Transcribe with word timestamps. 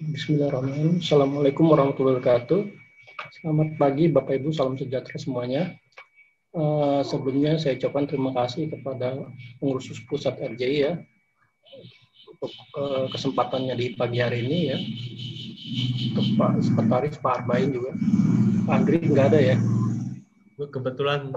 Bismillahirrahmanirrahim. 0.00 1.04
Assalamualaikum 1.04 1.68
warahmatullahi 1.68 2.24
wabarakatuh. 2.24 2.72
Selamat 3.36 3.76
pagi 3.76 4.08
Bapak 4.08 4.40
Ibu, 4.40 4.48
salam 4.48 4.72
sejahtera 4.80 5.20
semuanya. 5.20 5.76
Uh, 6.56 7.04
sebelumnya 7.04 7.60
saya 7.60 7.76
ucapkan 7.76 8.08
terima 8.08 8.32
kasih 8.32 8.72
kepada 8.72 9.28
pengurus 9.60 9.92
pusat 10.08 10.40
RJI 10.40 10.76
ya 10.80 10.96
untuk 12.32 12.52
uh, 12.80 13.12
kesempatannya 13.12 13.76
di 13.76 13.92
pagi 13.92 14.24
hari 14.24 14.40
ini 14.48 14.58
ya. 14.72 14.78
Untuk 16.16 16.26
Pak 16.40 16.64
Sekretaris 16.64 17.20
Pak 17.20 17.44
Arbain 17.44 17.68
juga. 17.68 17.92
Pak 18.64 18.76
Andri 18.80 19.04
nggak 19.04 19.26
ada 19.36 19.40
ya? 19.52 19.56
Kebetulan 20.56 21.28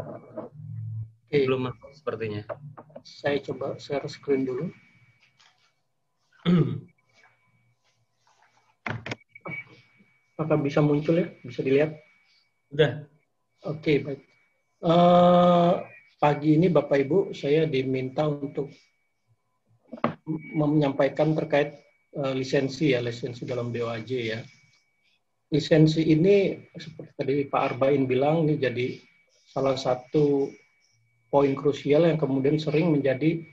okay. 1.28 1.44
belum 1.44 1.68
sepertinya. 1.92 2.48
Saya 3.04 3.44
coba 3.44 3.76
share 3.76 4.08
screen 4.08 4.48
dulu. 4.48 4.72
Apakah 10.44 10.60
bisa 10.60 10.84
muncul 10.84 11.24
ya? 11.24 11.32
Bisa 11.40 11.64
dilihat? 11.64 11.96
Sudah. 12.68 13.08
Oke, 13.64 13.80
okay, 13.80 13.96
baik. 14.04 14.22
Uh, 14.84 15.88
pagi 16.20 16.60
ini 16.60 16.68
Bapak 16.68 17.00
Ibu, 17.00 17.32
saya 17.32 17.64
diminta 17.64 18.28
untuk 18.28 18.68
menyampaikan 20.52 21.32
terkait 21.32 21.80
uh, 22.20 22.36
lisensi 22.36 22.92
ya, 22.92 23.00
lisensi 23.00 23.48
dalam 23.48 23.72
DOAJ 23.72 24.12
ya. 24.20 24.44
Lisensi 25.48 26.12
ini 26.12 26.60
seperti 26.76 27.12
tadi 27.16 27.36
Pak 27.48 27.80
Arbain 27.80 28.04
bilang 28.04 28.44
ini 28.44 28.60
jadi 28.60 29.00
salah 29.48 29.80
satu 29.80 30.52
poin 31.32 31.56
krusial 31.56 32.04
yang 32.04 32.20
kemudian 32.20 32.60
sering 32.60 32.92
menjadi 32.92 33.48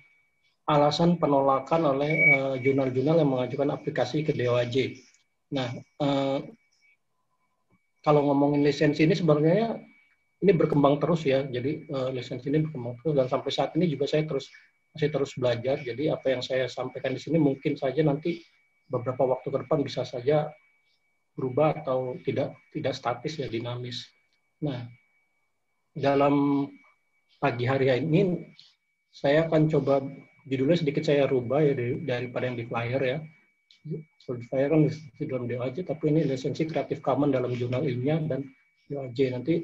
alasan 0.67 1.23
penolakan 1.23 1.95
oleh 1.95 2.11
eh, 2.11 2.55
jurnal-jurnal 2.67 3.15
uh, 3.15 3.21
yang 3.23 3.31
mengajukan 3.31 3.71
aplikasi 3.79 4.27
ke 4.27 4.35
DOAJ. 4.35 4.99
Nah, 5.55 5.71
uh, 6.03 6.43
kalau 8.01 8.25
ngomongin 8.33 8.65
lisensi 8.65 9.05
ini 9.05 9.13
sebenarnya 9.13 9.77
ini 10.41 10.53
berkembang 10.57 10.97
terus 10.97 11.25
ya. 11.29 11.45
Jadi 11.45 11.89
uh, 11.93 12.09
lisensi 12.13 12.49
ini 12.49 12.65
berkembang 12.65 12.97
terus 13.01 13.15
dan 13.17 13.27
sampai 13.29 13.51
saat 13.53 13.71
ini 13.77 13.89
juga 13.93 14.09
saya 14.09 14.25
terus 14.25 14.49
masih 14.97 15.09
terus 15.13 15.33
belajar. 15.37 15.77
Jadi 15.85 16.09
apa 16.09 16.27
yang 16.33 16.43
saya 16.43 16.67
sampaikan 16.67 17.13
di 17.13 17.21
sini 17.21 17.37
mungkin 17.37 17.77
saja 17.77 18.01
nanti 18.01 18.41
beberapa 18.91 19.23
waktu 19.23 19.49
ke 19.53 19.59
depan 19.67 19.79
bisa 19.85 20.03
saja 20.03 20.51
berubah 21.39 21.85
atau 21.85 22.19
tidak 22.27 22.57
tidak 22.75 22.97
statis 22.97 23.39
ya 23.39 23.47
dinamis. 23.47 24.09
Nah, 24.65 24.89
dalam 25.95 26.67
pagi 27.41 27.65
hari 27.65 27.93
ini 28.01 28.51
saya 29.13 29.47
akan 29.47 29.71
coba 29.71 30.03
judulnya 30.49 30.81
sedikit 30.81 31.05
saya 31.07 31.29
rubah 31.29 31.63
ya 31.63 31.73
dari, 31.77 31.95
daripada 32.03 32.45
yang 32.49 32.59
di 32.59 32.65
flyer 32.67 33.03
ya 33.03 33.19
saya 34.51 34.71
kan 34.71 34.87
di 34.91 35.25
dalam 35.27 35.49
DOAJ, 35.51 35.87
tapi 35.87 36.15
ini 36.15 36.27
lisensi 36.27 36.69
Creative 36.69 37.03
Commons 37.03 37.35
dalam 37.35 37.53
jurnal 37.57 37.83
ilmiah 37.87 38.21
dan 38.23 38.47
DOAJ. 38.87 39.19
Nanti 39.35 39.55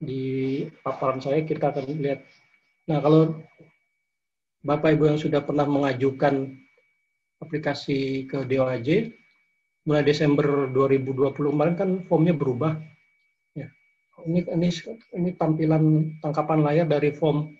di 0.00 0.22
paparan 0.80 1.20
saya 1.20 1.44
kita 1.44 1.72
akan 1.72 1.84
lihat. 2.00 2.20
Nah, 2.88 2.98
kalau 3.04 3.36
Bapak 4.60 4.96
Ibu 4.96 5.14
yang 5.14 5.20
sudah 5.20 5.40
pernah 5.40 5.64
mengajukan 5.64 6.52
aplikasi 7.40 8.28
ke 8.28 8.44
DOAJ, 8.44 9.12
mulai 9.88 10.04
Desember 10.04 10.68
2020 10.68 11.32
kemarin 11.32 11.74
kan 11.76 11.90
formnya 12.04 12.36
berubah. 12.36 12.76
Ya. 13.56 13.72
Ini, 14.24 14.44
ini, 14.52 14.68
ini 15.16 15.30
tampilan 15.36 16.16
tangkapan 16.20 16.60
layar 16.60 16.86
dari 16.88 17.12
form 17.16 17.56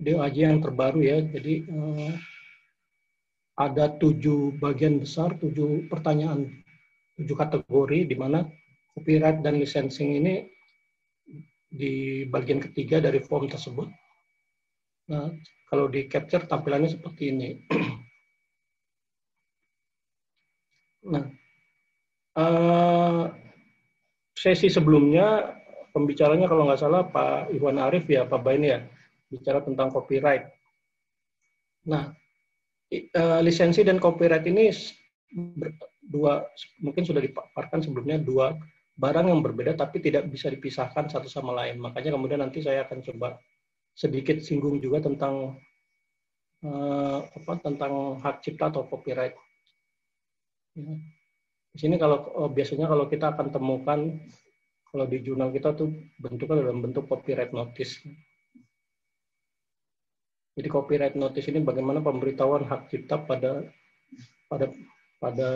DOAJ 0.00 0.36
yang 0.48 0.60
terbaru 0.64 1.00
ya. 1.04 1.20
Jadi 1.20 1.68
eh, 1.68 2.12
ada 3.56 3.92
tujuh 4.00 4.56
bagian 4.56 5.00
besar, 5.02 5.36
tujuh 5.36 5.88
pertanyaan, 5.92 6.48
tujuh 7.20 7.36
kategori 7.36 8.08
di 8.08 8.16
mana 8.16 8.48
copyright 8.96 9.44
dan 9.44 9.60
licensing 9.60 10.16
ini 10.16 10.34
di 11.72 12.24
bagian 12.28 12.60
ketiga 12.60 13.00
dari 13.00 13.20
form 13.20 13.48
tersebut. 13.48 13.88
Nah, 15.12 15.32
kalau 15.68 15.88
di 15.88 16.08
capture 16.08 16.44
tampilannya 16.44 16.92
seperti 16.92 17.32
ini. 17.32 17.50
nah, 21.12 21.24
uh, 22.36 23.24
sesi 24.36 24.68
sebelumnya 24.68 25.56
pembicaranya 25.92 26.48
kalau 26.48 26.68
nggak 26.68 26.80
salah 26.80 27.04
Pak 27.08 27.52
Iwan 27.52 27.80
Arif 27.80 28.08
ya, 28.08 28.24
Pak 28.24 28.40
Bain 28.40 28.64
ya, 28.64 28.84
bicara 29.28 29.60
tentang 29.64 29.92
copyright. 29.92 30.48
Nah, 31.88 32.14
uh, 33.16 33.40
lisensi 33.40 33.80
dan 33.82 33.96
copyright 33.96 34.44
ini 34.44 34.68
dua 36.02 36.44
mungkin 36.84 37.08
sudah 37.08 37.24
dipaparkan 37.24 37.80
sebelumnya 37.80 38.20
dua 38.20 38.52
barang 38.92 39.32
yang 39.32 39.40
berbeda 39.40 39.72
tapi 39.72 40.04
tidak 40.04 40.28
bisa 40.28 40.52
dipisahkan 40.52 41.08
satu 41.08 41.28
sama 41.28 41.56
lain. 41.56 41.80
Makanya 41.80 42.12
kemudian 42.12 42.44
nanti 42.44 42.60
saya 42.60 42.84
akan 42.84 43.00
coba 43.00 43.40
sedikit 43.96 44.40
singgung 44.40 44.80
juga 44.80 45.04
tentang 45.04 45.56
uh, 46.64 47.18
apa 47.24 47.52
tentang 47.64 48.20
hak 48.20 48.44
cipta 48.44 48.68
atau 48.68 48.84
copyright. 48.88 49.36
Ya. 50.76 50.96
Di 51.72 51.78
sini 51.80 51.96
kalau 51.96 52.28
oh, 52.36 52.50
biasanya 52.52 52.84
kalau 52.84 53.08
kita 53.08 53.32
akan 53.32 53.48
temukan 53.48 54.00
kalau 54.92 55.08
di 55.08 55.24
jurnal 55.24 55.48
kita 55.48 55.72
tuh 55.72 55.88
bentuknya 56.20 56.68
dalam 56.68 56.84
bentuk 56.84 57.08
copyright 57.08 57.56
notice. 57.56 57.96
Jadi 60.52 60.68
copyright 60.68 61.16
notice 61.16 61.48
ini 61.48 61.64
bagaimana 61.64 62.04
pemberitahuan 62.04 62.68
hak 62.68 62.92
cipta 62.92 63.16
pada 63.24 63.64
pada 64.52 64.68
pada 65.16 65.48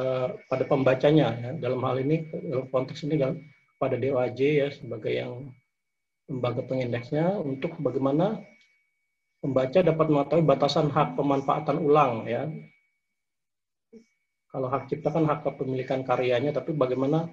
pada 0.48 0.64
pembacanya 0.64 1.28
ya. 1.36 1.50
Dalam 1.60 1.84
hal 1.84 2.00
ini 2.00 2.24
dalam 2.32 2.66
konteks 2.72 3.04
ini 3.04 3.20
kan 3.20 3.36
pada 3.76 4.00
DOAJ 4.00 4.40
ya 4.40 4.68
sebagai 4.72 5.12
yang 5.12 5.52
lembaga 6.26 6.64
pengindeksnya 6.64 7.36
untuk 7.38 7.76
bagaimana 7.78 8.40
pembaca 9.44 9.78
dapat 9.84 10.06
mengetahui 10.08 10.44
batasan 10.48 10.88
hak 10.88 11.14
pemanfaatan 11.14 11.76
ulang 11.76 12.24
ya. 12.24 12.48
Kalau 14.48 14.72
hak 14.72 14.88
cipta 14.88 15.12
kan 15.12 15.28
hak 15.28 15.44
kepemilikan 15.44 16.00
karyanya, 16.00 16.56
tapi 16.56 16.72
bagaimana 16.72 17.28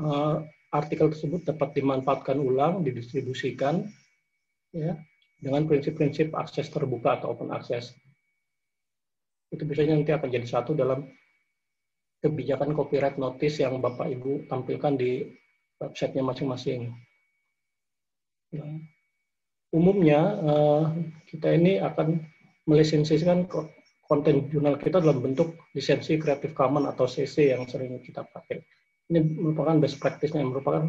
uh, 0.00 0.40
artikel 0.72 1.12
tersebut 1.12 1.44
dapat 1.44 1.76
dimanfaatkan 1.76 2.40
ulang, 2.40 2.80
didistribusikan, 2.80 3.84
ya, 4.72 4.96
dengan 5.38 5.64
prinsip-prinsip 5.64 6.34
akses 6.34 6.66
terbuka 6.68 7.22
atau 7.22 7.34
open 7.34 7.54
access. 7.54 7.94
Itu 9.48 9.64
biasanya 9.64 9.96
nanti 9.96 10.12
akan 10.12 10.28
jadi 10.28 10.46
satu 10.46 10.74
dalam 10.74 11.08
kebijakan 12.18 12.74
copyright 12.74 13.16
notice 13.16 13.62
yang 13.62 13.78
Bapak 13.78 14.10
Ibu 14.10 14.50
tampilkan 14.50 14.98
di 14.98 15.22
websitenya 15.78 16.26
masing-masing. 16.26 16.90
Nah, 18.58 18.82
umumnya 19.70 20.20
uh, 20.42 20.84
kita 21.30 21.54
ini 21.54 21.78
akan 21.78 22.18
melisensikan 22.66 23.46
konten 24.08 24.48
jurnal 24.50 24.80
kita 24.80 24.98
dalam 24.98 25.22
bentuk 25.22 25.54
lisensi 25.76 26.18
Creative 26.18 26.56
Commons 26.56 26.90
atau 26.90 27.06
CC 27.06 27.54
yang 27.54 27.68
sering 27.68 28.00
kita 28.02 28.26
pakai. 28.26 28.60
Ini 29.08 29.20
merupakan 29.24 29.76
best 29.80 29.96
practice-nya, 30.00 30.44
merupakan 30.44 30.84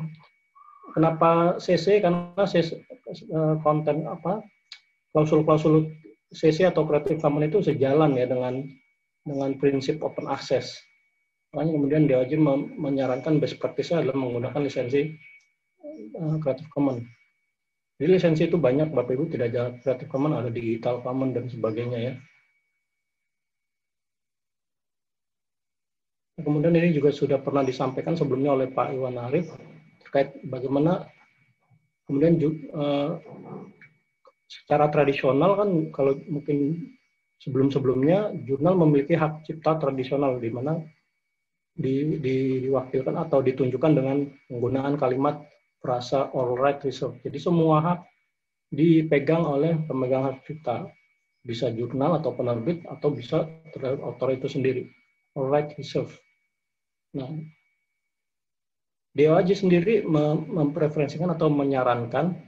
Kenapa 0.94 1.60
CC? 1.62 2.02
Karena 2.02 2.34
CC, 2.46 2.80
eh, 2.80 3.56
konten 3.62 4.06
apa 4.10 4.42
klausul-klausul 5.14 5.90
CC 6.30 6.70
atau 6.70 6.86
Creative 6.86 7.18
Commons 7.18 7.50
itu 7.50 7.60
sejalan 7.66 8.14
ya 8.14 8.30
dengan 8.30 8.62
dengan 9.26 9.50
prinsip 9.58 10.02
open 10.06 10.30
access. 10.30 10.78
Makanya 11.54 11.72
kemudian 11.74 12.04
DOJ 12.06 12.32
menyarankan 12.78 13.42
best 13.42 13.58
practice-nya 13.58 14.06
adalah 14.06 14.18
menggunakan 14.22 14.62
lisensi 14.62 15.18
uh, 16.14 16.38
Creative 16.38 16.70
Commons. 16.70 17.02
Jadi 18.00 18.10
lisensi 18.16 18.44
itu 18.48 18.56
banyak, 18.56 18.94
Bapak 18.94 19.12
Ibu 19.18 19.28
tidak 19.34 19.48
ada 19.52 19.64
Creative 19.82 20.08
Commons, 20.08 20.38
ada 20.38 20.50
Digital 20.54 21.02
Commons 21.02 21.34
dan 21.34 21.46
sebagainya 21.50 22.00
ya. 22.00 22.14
Kemudian 26.40 26.72
ini 26.72 26.96
juga 26.96 27.12
sudah 27.12 27.42
pernah 27.42 27.66
disampaikan 27.66 28.16
sebelumnya 28.16 28.56
oleh 28.56 28.72
Pak 28.72 28.96
Iwan 28.96 29.20
Arif 29.20 29.52
terkait 30.10 30.42
bagaimana 30.50 31.06
kemudian 32.10 32.42
uh, 32.74 33.22
secara 34.50 34.90
tradisional 34.90 35.54
kan 35.54 35.70
kalau 35.94 36.18
mungkin 36.26 36.90
sebelum-sebelumnya 37.46 38.34
jurnal 38.50 38.74
memiliki 38.74 39.14
hak 39.14 39.46
cipta 39.46 39.78
tradisional 39.78 40.42
di 40.42 40.50
mana 40.50 40.82
di, 41.78 42.20
di, 42.20 42.60
diwakilkan 42.66 43.16
atau 43.16 43.40
ditunjukkan 43.40 43.92
dengan 43.94 44.28
penggunaan 44.50 44.98
kalimat 44.98 45.46
frasa 45.80 46.28
all 46.36 46.58
right 46.60 46.82
reserve. 46.84 47.16
Jadi 47.24 47.40
semua 47.40 47.80
hak 47.80 48.00
dipegang 48.74 49.48
oleh 49.48 49.80
pemegang 49.88 50.28
hak 50.28 50.44
cipta. 50.44 50.90
Bisa 51.40 51.72
jurnal 51.72 52.20
atau 52.20 52.36
penerbit 52.36 52.84
atau 52.84 53.16
bisa 53.16 53.48
terhadap 53.72 54.04
author 54.04 54.36
itu 54.36 54.52
sendiri. 54.52 54.84
All 55.40 55.48
right 55.48 55.72
reserve. 55.80 56.12
Nah, 57.16 57.32
DOAJ 59.20 59.68
sendiri 59.68 60.08
mempreferensikan 60.48 61.28
atau 61.36 61.52
menyarankan 61.52 62.40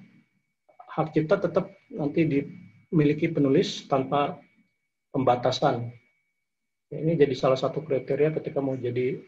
hak 0.95 1.12
cipta 1.12 1.35
tetap 1.44 1.68
nanti 1.91 2.23
dimiliki 2.23 3.27
penulis 3.27 3.83
tanpa 3.91 4.39
pembatasan. 5.12 5.91
Ini 6.91 7.19
jadi 7.19 7.35
salah 7.35 7.59
satu 7.59 7.83
kriteria 7.83 8.31
ketika 8.35 8.63
mau 8.63 8.79
jadi 8.79 9.19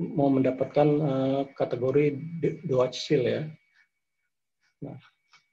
mau 0.00 0.28
mendapatkan 0.32 0.88
uh, 1.00 1.42
kategori 1.56 2.16
Dutch 2.64 2.96
Seal 2.96 3.24
ya. 3.24 3.42
Nah, 4.84 4.96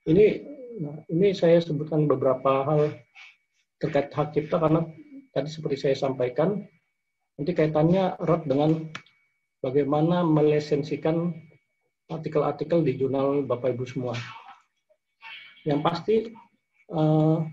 ini 0.07 0.43
nah, 0.79 0.95
ini 1.11 1.35
saya 1.35 1.59
sebutkan 1.59 2.07
beberapa 2.07 2.63
hal 2.67 2.95
terkait 3.79 4.11
hak 4.11 4.35
cipta 4.35 4.59
karena 4.59 4.87
tadi 5.35 5.49
seperti 5.51 5.77
saya 5.87 5.95
sampaikan 5.95 6.63
nanti 7.39 7.51
kaitannya 7.55 8.19
erat 8.19 8.43
dengan 8.47 8.91
bagaimana 9.59 10.23
melesensikan 10.23 11.35
artikel-artikel 12.09 12.81
di 12.81 12.97
jurnal 12.97 13.45
Bapak 13.45 13.77
Ibu 13.77 13.85
semua. 13.85 14.15
Yang 15.67 15.79
pasti 15.85 16.15
uh, 16.89 17.45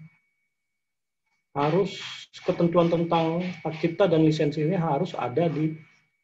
harus 1.53 2.01
ketentuan 2.47 2.89
tentang 2.89 3.43
hak 3.65 3.75
cipta 3.83 4.09
dan 4.09 4.25
lisensi 4.25 4.63
ini 4.65 4.77
harus 4.77 5.13
ada 5.17 5.49
di 5.51 5.77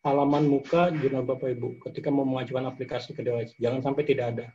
halaman 0.02 0.48
muka 0.48 0.90
jurnal 0.94 1.22
Bapak 1.26 1.54
Ibu 1.58 1.82
ketika 1.88 2.08
mau 2.10 2.26
mengajukan 2.26 2.66
aplikasi 2.68 3.14
ke 3.14 3.22
dewas. 3.22 3.52
Jangan 3.58 3.82
sampai 3.84 4.02
tidak 4.06 4.26
ada. 4.36 4.46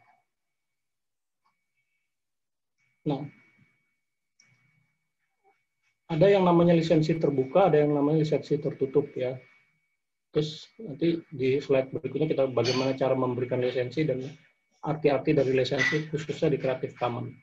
Nah, 3.07 3.23
ada 6.11 6.27
yang 6.27 6.43
namanya 6.43 6.75
lisensi 6.75 7.15
terbuka, 7.15 7.71
ada 7.71 7.79
yang 7.79 7.95
namanya 7.95 8.23
lisensi 8.23 8.59
tertutup 8.59 9.07
ya. 9.15 9.39
Terus 10.37 10.69
nanti 10.77 11.17
di 11.33 11.57
slide 11.57 11.89
berikutnya 11.97 12.29
kita 12.29 12.45
bagaimana 12.53 12.93
cara 12.93 13.17
memberikan 13.17 13.57
lisensi 13.57 14.05
dan 14.05 14.21
arti-arti 14.85 15.33
dari 15.33 15.49
lisensi 15.49 16.05
khususnya 16.13 16.53
di 16.53 16.61
Creative 16.61 16.93
Commons 16.93 17.33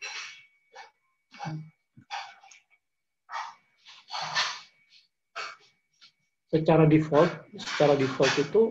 secara 6.55 6.87
default, 6.87 7.51
secara 7.59 7.99
default 7.99 8.31
itu 8.39 8.63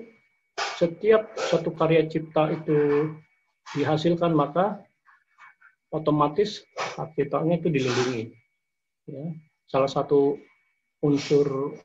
setiap 0.79 1.35
satu 1.35 1.75
karya 1.75 2.07
cipta 2.07 2.47
itu 2.47 3.11
dihasilkan 3.75 4.31
maka 4.31 4.79
otomatis 5.91 6.63
hak 6.95 7.11
ciptanya 7.19 7.59
itu 7.59 7.67
dilindungi. 7.67 8.31
Ya. 9.11 9.35
Salah 9.67 9.91
satu 9.91 10.39
unsur 11.03 11.75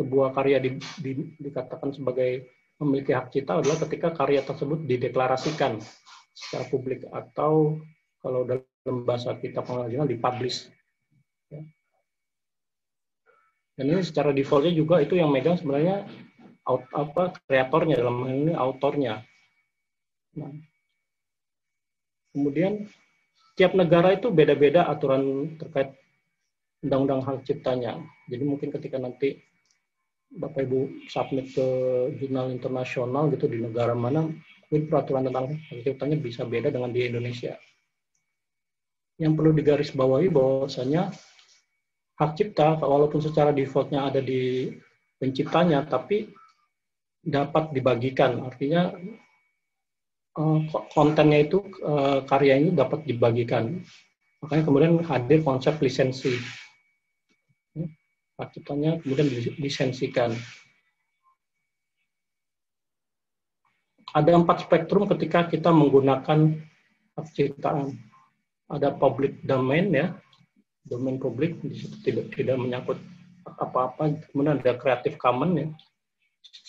sebuah 0.00 0.32
karya 0.32 0.56
di, 0.64 0.80
di, 1.04 1.12
dikatakan 1.36 1.92
sebagai 1.92 2.48
memiliki 2.80 3.12
hak 3.12 3.28
cipta 3.28 3.60
adalah 3.60 3.76
ketika 3.84 4.16
karya 4.16 4.40
tersebut 4.40 4.88
dideklarasikan 4.88 5.76
secara 6.32 6.64
publik 6.72 7.04
atau 7.12 7.76
kalau 8.24 8.48
dalam 8.48 8.96
bahasa 9.04 9.36
kita 9.36 9.60
pengajian 9.60 10.08
dipublish. 10.08 10.72
Ya. 11.52 11.60
Dan 13.76 13.84
ini 13.92 14.00
secara 14.00 14.32
defaultnya 14.32 14.72
juga 14.72 15.04
itu 15.04 15.20
yang 15.20 15.28
megang 15.28 15.60
sebenarnya 15.60 16.08
out, 16.64 16.88
apa 16.96 17.36
kreatornya 17.44 18.00
dalam 18.00 18.24
hal 18.24 18.32
ini 18.32 18.52
autornya. 18.56 19.20
Nah, 20.40 20.52
kemudian 22.32 22.88
tiap 23.60 23.76
negara 23.76 24.16
itu 24.16 24.32
beda-beda 24.32 24.88
aturan 24.88 25.56
terkait 25.60 25.92
undang-undang 26.80 27.20
hak 27.20 27.44
ciptanya. 27.44 28.00
Jadi 28.32 28.44
mungkin 28.48 28.72
ketika 28.72 28.96
nanti 28.96 29.49
Bapak 30.30 30.62
Ibu 30.62 31.10
submit 31.10 31.50
ke 31.50 31.66
jurnal 32.22 32.54
internasional 32.54 33.26
gitu 33.34 33.50
di 33.50 33.58
negara 33.66 33.98
mana, 33.98 34.30
mungkin 34.70 34.86
peraturan 34.86 35.26
tentang 35.26 35.58
ciptanya 35.82 36.16
bisa 36.22 36.46
beda 36.46 36.70
dengan 36.70 36.94
di 36.94 37.02
Indonesia. 37.02 37.58
Yang 39.18 39.32
perlu 39.34 39.50
digarisbawahi 39.58 40.30
bahwasanya 40.30 41.10
hak 42.14 42.30
cipta 42.38 42.78
walaupun 42.78 43.18
secara 43.18 43.50
defaultnya 43.50 44.06
ada 44.06 44.22
di 44.22 44.70
penciptanya 45.18 45.82
tapi 45.90 46.30
dapat 47.18 47.74
dibagikan. 47.74 48.46
Artinya 48.46 48.94
eh, 50.38 50.60
kontennya 50.94 51.42
itu 51.42 51.58
eh, 51.82 52.22
karya 52.22 52.54
ini 52.62 52.70
dapat 52.70 53.02
dibagikan. 53.02 53.82
Makanya 54.46 54.62
kemudian 54.62 54.94
hadir 55.04 55.42
konsep 55.42 55.74
lisensi 55.82 56.38
ciptanya 58.48 58.96
kemudian 59.04 59.28
dilisensikan 59.28 60.32
ada 64.10 64.30
empat 64.34 64.66
spektrum 64.66 65.06
ketika 65.06 65.46
kita 65.46 65.70
menggunakan 65.70 66.58
hak 67.14 67.26
ciptaan 67.36 67.94
ada 68.70 68.94
public 68.94 69.42
domain 69.42 69.90
ya. 69.90 70.14
Domain 70.86 71.20
publik 71.20 71.60
di 71.60 71.76
tidak 72.06 72.32
tidak 72.32 72.56
menyangkut 72.56 72.98
apa-apa. 73.44 74.16
Kemudian 74.30 74.62
ada 74.62 74.78
Creative 74.78 75.18
Commons 75.18 75.54
ya. 75.58 75.66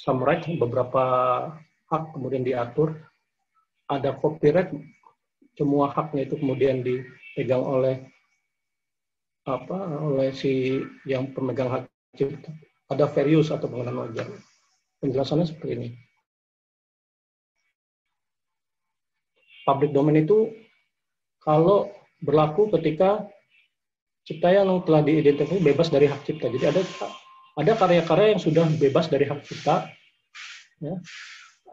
Some 0.02 0.22
right 0.26 0.44
beberapa 0.58 1.04
hak 1.88 2.04
kemudian 2.18 2.44
diatur. 2.44 2.98
Ada 3.88 4.18
copyright 4.18 4.74
semua 5.56 5.94
haknya 5.94 6.26
itu 6.26 6.36
kemudian 6.40 6.82
dipegang 6.82 7.62
oleh 7.62 8.08
apa 9.48 9.78
oleh 9.98 10.30
si 10.34 10.82
yang 11.10 11.34
pemegang 11.34 11.70
hak 11.70 11.90
cipta 12.14 12.54
ada 12.92 13.10
fair 13.10 13.26
atau 13.32 13.66
penggunaan 13.66 14.06
wajar 14.06 14.28
penjelasannya 15.02 15.50
seperti 15.50 15.72
ini 15.74 15.90
public 19.66 19.94
domain 19.94 20.22
itu 20.22 20.52
kalau 21.42 21.90
berlaku 22.22 22.70
ketika 22.78 23.26
cipta 24.26 24.54
yang 24.54 24.70
telah 24.86 25.02
diidentifikasi 25.02 25.62
bebas 25.62 25.90
dari 25.90 26.06
hak 26.06 26.22
cipta. 26.24 26.48
Jadi 26.50 26.66
ada 26.70 26.82
ada 27.58 27.72
karya-karya 27.76 28.38
yang 28.38 28.42
sudah 28.42 28.66
bebas 28.80 29.10
dari 29.12 29.28
hak 29.28 29.44
cipta, 29.44 29.90
ya, 30.80 30.96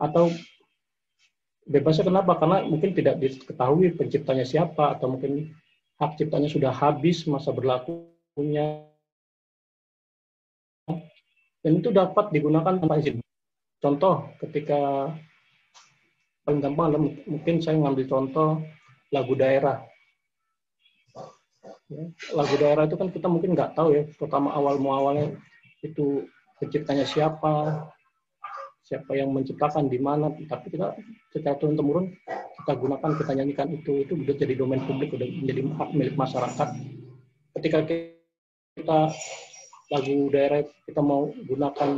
atau 0.00 0.32
bebasnya 1.69 2.09
kenapa? 2.09 2.41
Karena 2.41 2.64
mungkin 2.67 2.97
tidak 2.97 3.21
diketahui 3.21 3.94
penciptanya 3.94 4.43
siapa, 4.49 4.97
atau 4.97 5.14
mungkin 5.14 5.53
hak 5.99 6.19
ciptanya 6.19 6.47
sudah 6.47 6.71
habis 6.71 7.27
masa 7.27 7.50
berlakunya, 7.50 8.87
dan 11.62 11.73
itu 11.75 11.91
dapat 11.91 12.31
digunakan 12.31 12.79
tanpa 12.79 13.03
izin. 13.03 13.19
Contoh, 13.78 14.31
ketika 14.43 15.11
paling 16.47 16.62
gampang 16.62 17.14
mungkin 17.26 17.61
saya 17.61 17.76
ngambil 17.78 18.07
contoh 18.09 18.62
lagu 19.12 19.35
daerah 19.37 19.85
Ya, 21.88 22.05
lagu 22.37 22.55
daerah 22.61 22.85
itu 22.85 23.00
kan 23.00 23.09
kita 23.09 23.33
mungkin 23.33 23.57
nggak 23.57 23.73
tahu 23.73 23.97
ya, 23.97 24.05
pertama 24.21 24.52
awal 24.52 24.76
muawalnya 24.76 25.40
itu 25.81 26.28
penciptanya 26.61 27.09
siapa, 27.09 27.88
siapa 28.88 29.12
yang 29.12 29.28
menciptakan 29.37 29.92
di 29.92 30.00
mana, 30.00 30.33
tapi 30.49 30.73
kita 30.73 30.97
secara 31.28 31.61
turun 31.61 31.76
temurun 31.76 32.07
kita 32.64 32.73
gunakan, 32.73 33.11
kita 33.21 33.33
nyanyikan 33.37 33.68
itu, 33.68 34.09
itu 34.09 34.12
udah 34.16 34.35
jadi 34.40 34.54
domain 34.57 34.80
publik, 34.88 35.12
udah 35.12 35.28
menjadi 35.28 35.61
hak 35.76 35.90
milik 35.92 36.16
masyarakat. 36.16 36.68
Ketika 37.61 37.78
kita 37.85 39.00
lagu 39.92 40.16
daerah 40.33 40.64
kita 40.88 41.00
mau 41.04 41.28
gunakan, 41.28 41.90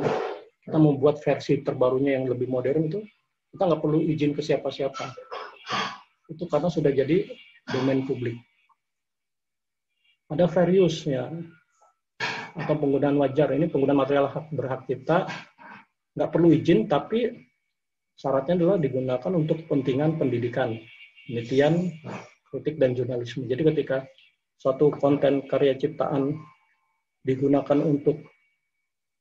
kita 0.67 0.79
membuat 0.79 1.23
versi 1.23 1.63
terbarunya 1.63 2.19
yang 2.19 2.27
lebih 2.27 2.51
modern 2.51 2.91
itu, 2.91 3.07
kita 3.55 3.63
nggak 3.71 3.83
perlu 3.83 4.03
izin 4.03 4.35
ke 4.35 4.43
siapa-siapa. 4.43 5.15
Itu 6.27 6.51
karena 6.51 6.67
sudah 6.67 6.91
jadi 6.91 7.31
domain 7.71 8.03
publik 8.03 8.35
ada 10.31 10.47
use 10.71 11.11
ya 11.11 11.27
atau 12.55 12.75
penggunaan 12.79 13.19
wajar 13.19 13.51
ini 13.51 13.67
penggunaan 13.67 13.99
material 13.99 14.31
hak 14.31 14.47
berhak 14.55 14.87
cipta 14.87 15.27
nggak 16.17 16.31
perlu 16.31 16.51
izin 16.55 16.91
tapi 16.91 17.31
syaratnya 18.19 18.59
adalah 18.59 18.77
digunakan 18.77 19.33
untuk 19.33 19.65
kepentingan 19.65 20.21
pendidikan 20.21 20.77
penelitian 21.27 21.89
kritik 22.51 22.77
dan 22.77 22.93
jurnalisme 22.93 23.47
jadi 23.47 23.63
ketika 23.73 24.05
suatu 24.61 24.93
konten 24.99 25.47
karya 25.47 25.79
ciptaan 25.79 26.37
digunakan 27.25 27.79
untuk 27.81 28.21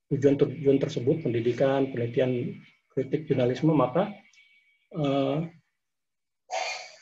tujuan-tujuan 0.09 0.77
tersebut 0.81 1.21
pendidikan 1.21 1.87
penelitian 1.93 2.57
kritik 2.89 3.29
jurnalisme 3.29 3.71
maka 3.71 4.09
eh, 4.97 5.37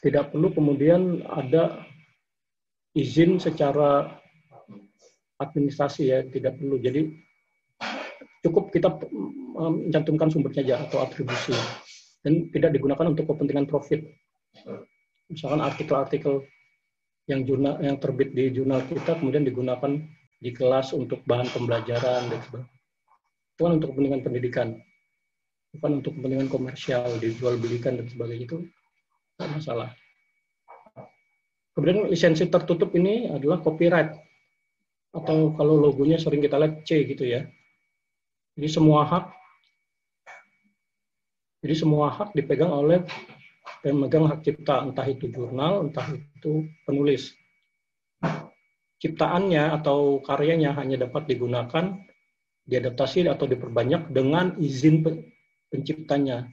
tidak 0.04 0.30
perlu 0.30 0.54
kemudian 0.54 1.26
ada 1.26 1.88
izin 2.94 3.38
secara 3.38 4.18
administrasi 5.38 6.10
ya 6.10 6.26
tidak 6.26 6.58
perlu. 6.58 6.82
Jadi 6.82 7.14
cukup 8.46 8.74
kita 8.74 8.94
mencantumkan 9.58 10.30
sumbernya 10.30 10.62
aja 10.62 10.76
atau 10.86 11.02
atribusi 11.02 11.58
dan 12.22 12.48
tidak 12.54 12.78
digunakan 12.78 13.10
untuk 13.10 13.26
kepentingan 13.26 13.66
profit. 13.66 14.06
Misalkan 15.28 15.60
artikel-artikel 15.60 16.46
yang 17.28 17.44
jurnal 17.44 17.76
yang 17.84 18.00
terbit 18.00 18.32
di 18.32 18.54
jurnal 18.54 18.86
kita 18.88 19.20
kemudian 19.20 19.44
digunakan 19.44 20.00
di 20.38 20.54
kelas 20.54 20.94
untuk 20.96 21.26
bahan 21.28 21.50
pembelajaran 21.52 22.30
dan 22.32 22.40
sebagainya. 22.46 22.78
Itu 23.58 23.62
kan 23.66 23.74
untuk 23.82 23.90
kepentingan 23.92 24.22
pendidikan, 24.22 24.68
bukan 25.74 25.92
untuk 26.00 26.14
kepentingan 26.16 26.48
komersial, 26.48 27.10
dijual 27.18 27.58
belikan 27.58 27.98
dan 27.98 28.06
sebagainya 28.06 28.46
itu 28.46 28.58
tidak 29.36 29.50
masalah. 29.58 29.90
Kemudian 31.74 32.10
lisensi 32.10 32.46
tertutup 32.50 32.94
ini 32.98 33.30
adalah 33.30 33.62
copyright 33.62 34.14
atau 35.14 35.54
kalau 35.58 35.78
logonya 35.78 36.18
sering 36.18 36.42
kita 36.42 36.58
lihat 36.58 36.86
C 36.86 37.06
gitu 37.06 37.26
ya. 37.26 37.46
Jadi 38.58 38.70
semua 38.70 39.06
hak 39.06 39.37
jadi 41.58 41.74
semua 41.74 42.14
hak 42.14 42.38
dipegang 42.38 42.70
oleh 42.70 43.02
pemegang 43.82 44.30
hak 44.30 44.46
cipta, 44.46 44.86
entah 44.86 45.06
itu 45.10 45.30
jurnal, 45.30 45.90
entah 45.90 46.06
itu 46.14 46.70
penulis. 46.86 47.34
Ciptaannya 48.98 49.78
atau 49.78 50.22
karyanya 50.26 50.74
hanya 50.78 51.06
dapat 51.06 51.30
digunakan, 51.30 52.02
diadaptasi 52.66 53.30
atau 53.30 53.46
diperbanyak 53.46 54.10
dengan 54.10 54.58
izin 54.58 55.06
penciptanya. 55.70 56.50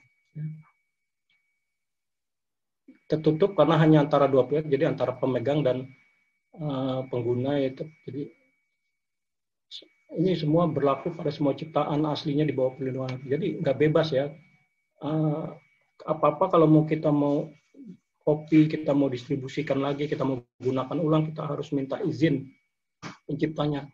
Tertutup 3.08 3.56
karena 3.56 3.76
hanya 3.80 4.08
antara 4.08 4.28
dua 4.28 4.48
pihak, 4.48 4.68
jadi 4.68 4.88
antara 4.92 5.16
pemegang 5.16 5.60
dan 5.60 5.88
uh, 6.56 7.04
pengguna 7.08 7.60
itu. 7.60 7.84
Jadi 8.08 8.22
ini 10.14 10.32
semua 10.38 10.64
berlaku 10.70 11.12
pada 11.12 11.28
semua 11.28 11.52
ciptaan 11.52 12.04
aslinya 12.08 12.44
di 12.46 12.54
bawah 12.56 12.76
perlindungan. 12.76 13.20
Jadi 13.24 13.60
nggak 13.60 13.76
bebas 13.76 14.08
ya 14.14 14.32
uh, 15.04 15.52
apa-apa 16.08 16.56
kalau 16.56 16.66
mau 16.66 16.84
kita 16.88 17.12
mau 17.12 17.52
copy, 18.24 18.66
kita 18.72 18.96
mau 18.96 19.12
distribusikan 19.12 19.84
lagi, 19.84 20.08
kita 20.08 20.24
mau 20.24 20.40
gunakan 20.56 20.96
ulang, 20.96 21.28
kita 21.28 21.44
harus 21.44 21.70
minta 21.76 22.00
izin 22.00 22.48
penciptanya. 23.28 23.84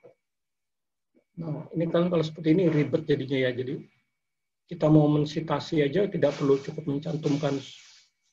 Nah, 1.42 1.66
ini 1.74 1.90
kan 1.90 2.06
kalau 2.06 2.22
seperti 2.22 2.54
ini 2.54 2.70
ribet 2.70 3.10
jadinya 3.10 3.48
ya. 3.48 3.50
Jadi 3.50 3.82
kita 4.70 4.86
mau 4.86 5.10
mensitasi 5.10 5.82
aja 5.82 6.06
tidak 6.06 6.38
perlu 6.38 6.62
cukup 6.62 6.86
mencantumkan 6.86 7.58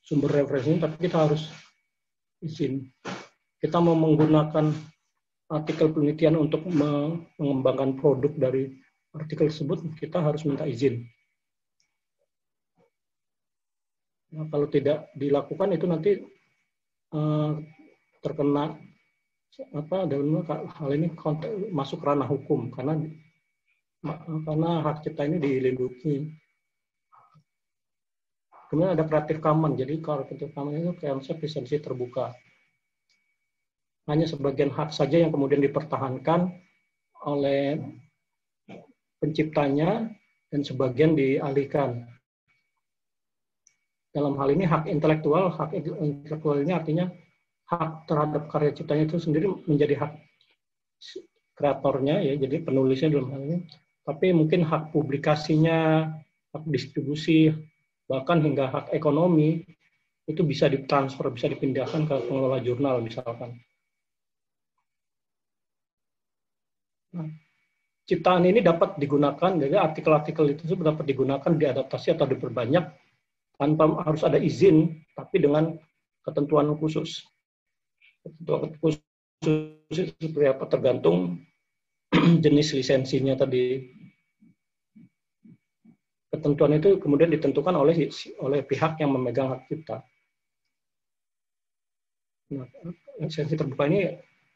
sumber 0.05 0.29
referensinya, 0.37 0.85
tapi 0.85 1.09
kita 1.09 1.17
harus 1.25 1.49
izin. 2.45 2.85
Kita 3.57 3.81
mau 3.81 3.97
menggunakan 3.97 4.69
artikel 5.49 5.89
penelitian 5.89 6.37
untuk 6.37 6.61
mengembangkan 6.69 7.97
produk 7.97 8.29
dari 8.37 8.69
artikel 9.17 9.49
tersebut, 9.49 9.81
kita 9.97 10.21
harus 10.21 10.45
minta 10.45 10.69
izin. 10.69 11.09
Nah, 14.27 14.45
kalau 14.51 14.67
tidak 14.67 15.07
dilakukan 15.15 15.71
itu 15.71 15.85
nanti 15.87 16.11
uh, 17.15 17.55
terkena 18.19 18.75
apa 19.73 20.05
dalam 20.05 20.45
hal 20.45 20.89
ini 20.93 21.15
konteks, 21.17 21.73
masuk 21.73 22.05
ranah 22.05 22.29
hukum 22.29 22.69
karena 22.69 22.93
karena 24.45 24.71
hak 24.85 25.01
cipta 25.01 25.25
ini 25.25 25.41
dilindungi. 25.41 26.15
Kemudian 28.67 28.93
ada 28.99 29.07
kreatif 29.07 29.39
common. 29.39 29.79
Jadi 29.79 30.03
kalau 30.03 30.27
kreatif 30.27 30.51
common 30.51 30.75
itu 30.77 30.93
konsep 30.99 31.39
lisensi 31.39 31.79
terbuka. 31.79 32.35
Hanya 34.11 34.27
sebagian 34.27 34.71
hak 34.75 34.91
saja 34.91 35.23
yang 35.23 35.31
kemudian 35.31 35.63
dipertahankan 35.63 36.51
oleh 37.25 37.79
penciptanya 39.17 40.11
dan 40.51 40.61
sebagian 40.63 41.15
dialihkan 41.15 42.16
dalam 44.17 44.33
hal 44.41 44.49
ini 44.49 44.65
hak 44.65 44.89
intelektual, 44.89 45.53
hak 45.53 45.77
intelektual 45.77 46.57
ini 46.57 46.73
artinya 46.73 47.05
hak 47.69 48.09
terhadap 48.09 48.49
karya 48.49 48.73
ciptanya 48.73 49.05
itu 49.05 49.21
sendiri 49.21 49.45
menjadi 49.69 49.93
hak 50.01 50.11
kreatornya 51.53 52.25
ya, 52.25 52.33
jadi 52.41 52.65
penulisnya 52.65 53.13
dalam 53.13 53.29
hal 53.29 53.41
ini. 53.45 53.57
Tapi 54.01 54.33
mungkin 54.33 54.65
hak 54.65 54.89
publikasinya, 54.89 56.09
hak 56.49 56.63
distribusi, 56.65 57.53
bahkan 58.09 58.41
hingga 58.41 58.73
hak 58.73 58.85
ekonomi 58.97 59.61
itu 60.25 60.41
bisa 60.41 60.65
ditransfer, 60.65 61.29
bisa 61.29 61.45
dipindahkan 61.53 62.09
ke 62.09 62.15
pengelola 62.25 62.57
jurnal 62.57 63.05
misalkan. 63.05 63.53
Nah, 67.13 67.29
ciptaan 68.09 68.49
ini 68.49 68.65
dapat 68.65 68.97
digunakan, 68.97 69.51
jadi 69.61 69.75
artikel-artikel 69.77 70.57
itu 70.57 70.73
dapat 70.75 71.05
digunakan, 71.05 71.51
diadaptasi 71.51 72.17
atau 72.17 72.25
diperbanyak 72.25 73.06
tanpa 73.57 74.05
harus 74.05 74.21
ada 74.21 74.37
izin, 74.37 75.01
tapi 75.17 75.41
dengan 75.41 75.73
ketentuan 76.21 76.69
khusus. 76.77 77.25
Ketentuan 78.21 78.73
khusus 78.77 79.01
itu 79.41 80.13
seperti 80.21 80.47
apa 80.49 80.65
tergantung 80.69 81.41
jenis 82.43 82.77
lisensinya 82.77 83.33
tadi. 83.37 83.81
Ketentuan 86.27 86.77
itu 86.77 87.01
kemudian 87.01 87.33
ditentukan 87.33 87.73
oleh 87.73 88.13
oleh 88.45 88.59
pihak 88.61 89.01
yang 89.01 89.15
memegang 89.15 89.57
hak 89.57 89.65
cipta. 89.65 90.05
Nah, 92.47 92.67
lisensi 93.19 93.57
terbuka 93.57 93.89
ini 93.89 94.07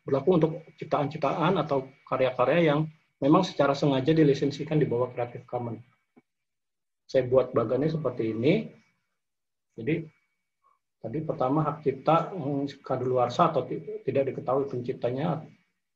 berlaku 0.05 0.29
untuk 0.37 0.51
ciptaan-ciptaan 0.77 1.59
atau 1.59 1.89
karya-karya 2.07 2.73
yang 2.73 2.79
memang 3.21 3.45
secara 3.45 3.77
sengaja 3.77 4.11
dilisensikan 4.11 4.81
di 4.81 4.87
bawah 4.89 5.13
Creative 5.13 5.45
Commons. 5.45 5.83
Saya 7.05 7.27
buat 7.27 7.51
bagannya 7.51 7.91
seperti 7.91 8.31
ini. 8.31 8.80
Jadi 9.75 10.05
tadi 11.01 11.19
pertama 11.25 11.65
hak 11.65 11.81
cipta 11.81 12.29
kadaluarsa 12.85 13.49
atau 13.49 13.65
tidak 14.05 14.23
diketahui 14.33 14.69
penciptanya 14.69 15.41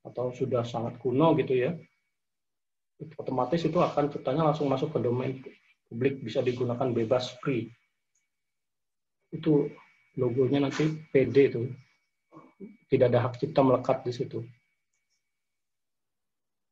atau 0.06 0.32
sudah 0.32 0.66
sangat 0.66 0.98
kuno 1.02 1.36
gitu 1.38 1.54
ya. 1.54 1.76
Otomatis 3.20 3.60
itu 3.68 3.76
akan 3.76 4.08
ciptanya 4.08 4.48
langsung 4.48 4.72
masuk 4.72 4.96
ke 4.96 5.00
domain 5.04 5.44
publik 5.92 6.24
bisa 6.24 6.40
digunakan 6.40 6.90
bebas 6.96 7.36
free. 7.44 7.68
Itu 9.30 9.68
logonya 10.16 10.64
nanti 10.64 10.88
PD 11.12 11.36
itu. 11.52 11.62
Tidak 12.88 13.12
ada 13.12 13.28
hak 13.28 13.36
cipta 13.42 13.60
melekat 13.66 14.08
di 14.08 14.14
situ. 14.16 14.40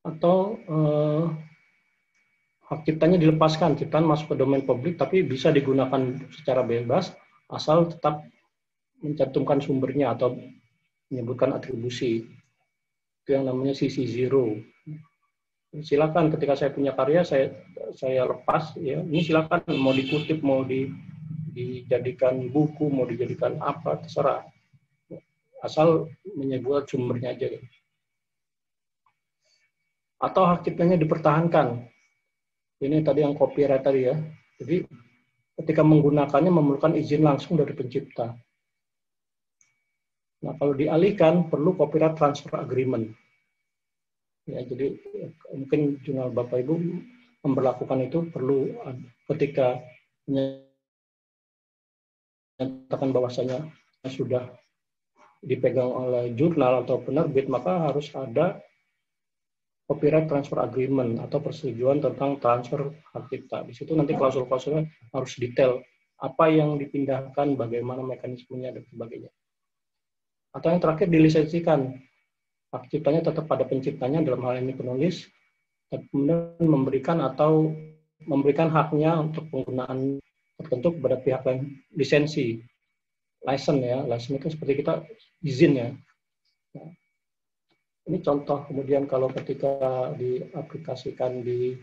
Atau 0.08 0.64
eh, 0.64 1.26
ciptanya 2.82 3.22
dilepaskan, 3.22 3.78
ciptaan 3.78 4.10
masuk 4.10 4.34
ke 4.34 4.36
domain 4.42 4.66
publik, 4.66 4.98
tapi 4.98 5.22
bisa 5.22 5.54
digunakan 5.54 6.18
secara 6.34 6.66
bebas 6.66 7.14
asal 7.54 7.86
tetap 7.86 8.26
mencantumkan 9.06 9.62
sumbernya 9.62 10.18
atau 10.18 10.34
menyebutkan 11.14 11.54
atribusi. 11.54 12.26
Itu 13.24 13.30
yang 13.38 13.46
namanya 13.46 13.78
sisi 13.78 14.10
zero. 14.10 14.58
Silakan 15.74 16.34
ketika 16.34 16.54
saya 16.54 16.70
punya 16.74 16.94
karya 16.98 17.22
saya 17.22 17.54
saya 17.94 18.26
lepas 18.26 18.74
ya. 18.82 19.02
Ini 19.06 19.22
silakan 19.22 19.62
mau 19.78 19.94
dikutip, 19.94 20.42
mau 20.42 20.66
di, 20.66 20.90
dijadikan 21.54 22.50
buku, 22.50 22.90
mau 22.90 23.06
dijadikan 23.06 23.62
apa 23.62 24.02
terserah. 24.02 24.42
Asal 25.62 26.10
menyebut 26.36 26.90
sumbernya 26.90 27.38
aja. 27.38 27.48
Atau 30.20 30.44
hak 30.48 30.64
ciptanya 30.64 30.96
dipertahankan 30.96 31.93
ini 32.84 33.00
tadi 33.02 33.24
yang 33.24 33.34
copyright 33.34 33.84
tadi 33.84 34.12
ya. 34.12 34.16
Jadi 34.60 34.84
ketika 35.64 35.82
menggunakannya 35.86 36.52
memerlukan 36.52 36.98
izin 36.98 37.24
langsung 37.24 37.56
dari 37.56 37.72
pencipta. 37.72 38.36
Nah, 40.44 40.54
kalau 40.60 40.76
dialihkan 40.76 41.48
perlu 41.48 41.72
copyright 41.80 42.20
transfer 42.20 42.60
agreement. 42.60 43.16
Ya, 44.44 44.60
jadi 44.68 45.00
mungkin 45.56 46.04
jurnal 46.04 46.36
Bapak 46.36 46.68
Ibu 46.68 46.76
memperlakukan 47.48 48.12
itu 48.12 48.28
perlu 48.28 48.76
ketika 49.32 49.80
menyatakan 52.60 53.16
bahwasanya 53.16 53.72
sudah 54.12 54.52
dipegang 55.40 55.92
oleh 55.92 56.36
jurnal 56.36 56.84
atau 56.84 57.00
penerbit, 57.04 57.48
maka 57.48 57.88
harus 57.88 58.12
ada 58.16 58.60
copyright 59.88 60.32
transfer 60.32 60.60
agreement 60.64 61.20
atau 61.20 61.44
persetujuan 61.44 62.00
tentang 62.00 62.40
transfer 62.40 62.92
hak 63.14 63.24
cipta. 63.28 63.68
Di 63.68 63.74
situ 63.76 63.92
nanti 63.94 64.16
klausul-klausulnya 64.16 64.88
harus 65.12 65.34
detail 65.36 65.84
apa 66.24 66.48
yang 66.48 66.80
dipindahkan, 66.80 67.60
bagaimana 67.60 68.00
mekanismenya 68.00 68.72
dan 68.72 68.84
sebagainya. 68.88 69.32
Atau 70.56 70.72
yang 70.72 70.80
terakhir 70.80 71.12
dilisensikan. 71.12 72.00
Hak 72.74 72.90
ciptanya 72.90 73.22
tetap 73.22 73.46
pada 73.46 73.70
penciptanya 73.70 74.26
dalam 74.26 74.42
hal 74.50 74.58
ini 74.58 74.74
penulis, 74.74 75.30
kemudian 75.94 76.58
memberikan 76.58 77.22
atau 77.22 77.70
memberikan 78.26 78.72
haknya 78.74 79.20
untuk 79.20 79.46
penggunaan 79.54 80.18
tertentu 80.58 80.98
kepada 80.98 81.22
pihak 81.22 81.42
lain 81.46 81.84
lisensi 81.94 82.62
license 83.44 83.84
ya 83.84 84.00
license 84.08 84.40
itu 84.40 84.48
seperti 84.56 84.74
kita 84.80 85.04
izin 85.44 85.74
ya 85.76 85.90
ini 88.04 88.20
contoh 88.20 88.68
kemudian 88.68 89.08
kalau 89.08 89.32
ketika 89.32 90.12
diaplikasikan 90.20 91.40
di 91.40 91.76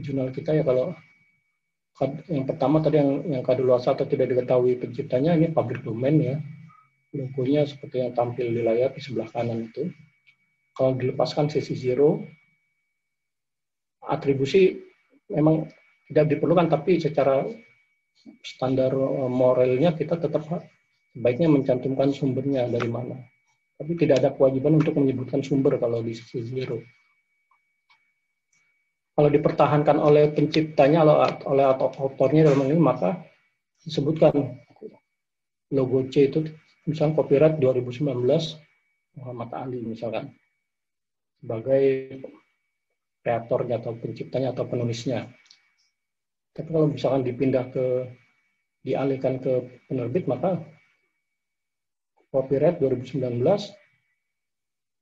jurnal 0.00 0.32
kita 0.32 0.56
ya 0.56 0.64
kalau 0.64 0.96
yang 2.32 2.48
pertama 2.48 2.80
tadi 2.80 2.96
yang 2.96 3.20
yang 3.28 3.42
kadaluarsa 3.44 3.92
atau 3.92 4.08
tidak 4.08 4.32
diketahui 4.32 4.80
penciptanya 4.80 5.36
ini 5.36 5.52
public 5.52 5.84
domain 5.84 6.16
ya. 6.16 6.36
Logonya 7.10 7.66
seperti 7.66 8.06
yang 8.06 8.14
tampil 8.14 8.48
di 8.48 8.62
layar 8.62 8.94
di 8.94 9.02
sebelah 9.02 9.28
kanan 9.28 9.68
itu. 9.68 9.90
Kalau 10.72 10.96
dilepaskan 10.96 11.52
sisi 11.52 11.76
zero 11.76 12.24
atribusi 14.06 14.80
memang 15.28 15.68
tidak 16.08 16.32
diperlukan 16.32 16.72
tapi 16.72 16.96
secara 16.96 17.44
standar 18.40 18.94
moralnya 19.28 19.92
kita 19.92 20.16
tetap 20.16 20.48
baiknya 21.12 21.52
mencantumkan 21.52 22.14
sumbernya 22.16 22.64
dari 22.70 22.88
mana 22.88 23.20
tapi 23.80 23.96
tidak 23.96 24.20
ada 24.20 24.30
kewajiban 24.36 24.76
untuk 24.76 24.92
menyebutkan 25.00 25.40
sumber 25.40 25.80
kalau 25.80 26.04
di 26.04 26.12
sisi 26.12 26.44
zero. 26.44 26.84
kalau 29.16 29.32
dipertahankan 29.32 29.96
oleh 29.96 30.28
penciptanya 30.36 31.00
oleh 31.48 31.64
atau 31.64 31.88
autornya 31.96 32.52
dalam 32.52 32.68
ini 32.68 32.76
maka 32.76 33.24
disebutkan 33.80 34.36
logo 35.72 36.04
C 36.12 36.28
itu 36.28 36.44
misalnya 36.84 37.16
copyright 37.16 37.56
2019 37.56 38.20
Muhammad 39.16 39.50
Ali 39.56 39.80
misalkan 39.88 40.36
sebagai 41.40 41.84
kreatornya 43.24 43.80
atau 43.80 43.96
penciptanya 43.96 44.52
atau 44.52 44.64
penulisnya. 44.68 45.28
Tapi 46.52 46.68
kalau 46.68 46.88
misalkan 46.92 47.24
dipindah 47.24 47.68
ke 47.72 48.08
dialihkan 48.84 49.40
ke 49.40 49.52
penerbit 49.88 50.24
maka 50.24 50.60
copyright 52.30 52.78
2019 52.78 53.42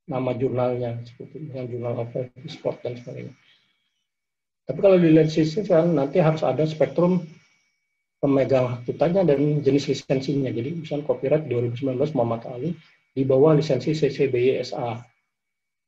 nama 0.09 0.31
jurnalnya 0.33 1.05
seperti 1.05 1.49
dengan 1.49 1.65
jurnal 1.69 1.95
of 2.01 2.09
sport 2.49 2.81
dan 2.81 2.97
sebagainya. 2.97 3.33
Tapi 4.65 4.79
kalau 4.81 4.97
dilihat 5.01 5.29
sisi 5.33 5.65
kan 5.65 5.93
nanti 5.93 6.21
harus 6.21 6.45
ada 6.45 6.65
spektrum 6.65 7.25
pemegang 8.21 8.69
hak 8.69 8.85
ciptanya 8.85 9.25
dan 9.25 9.61
jenis 9.65 9.89
lisensinya. 9.89 10.49
Jadi 10.53 10.81
misalnya 10.81 11.05
copyright 11.09 11.45
2019 11.49 12.17
Muhammad 12.17 12.45
Ali 12.49 12.73
di 13.13 13.23
bawah 13.25 13.57
lisensi 13.57 13.97
CCBY-SA. 13.97 14.89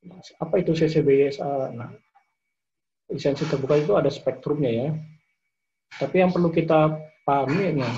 Nah, 0.01 0.17
apa 0.17 0.55
itu 0.57 0.73
CCBY-SA? 0.73 1.77
Nah, 1.77 1.93
lisensi 3.11 3.45
terbuka 3.45 3.77
itu 3.77 3.93
ada 3.93 4.09
spektrumnya 4.09 4.71
ya. 4.71 4.89
Tapi 6.01 6.23
yang 6.23 6.33
perlu 6.33 6.49
kita 6.49 6.97
pahami 7.27 7.77
nah, 7.77 7.93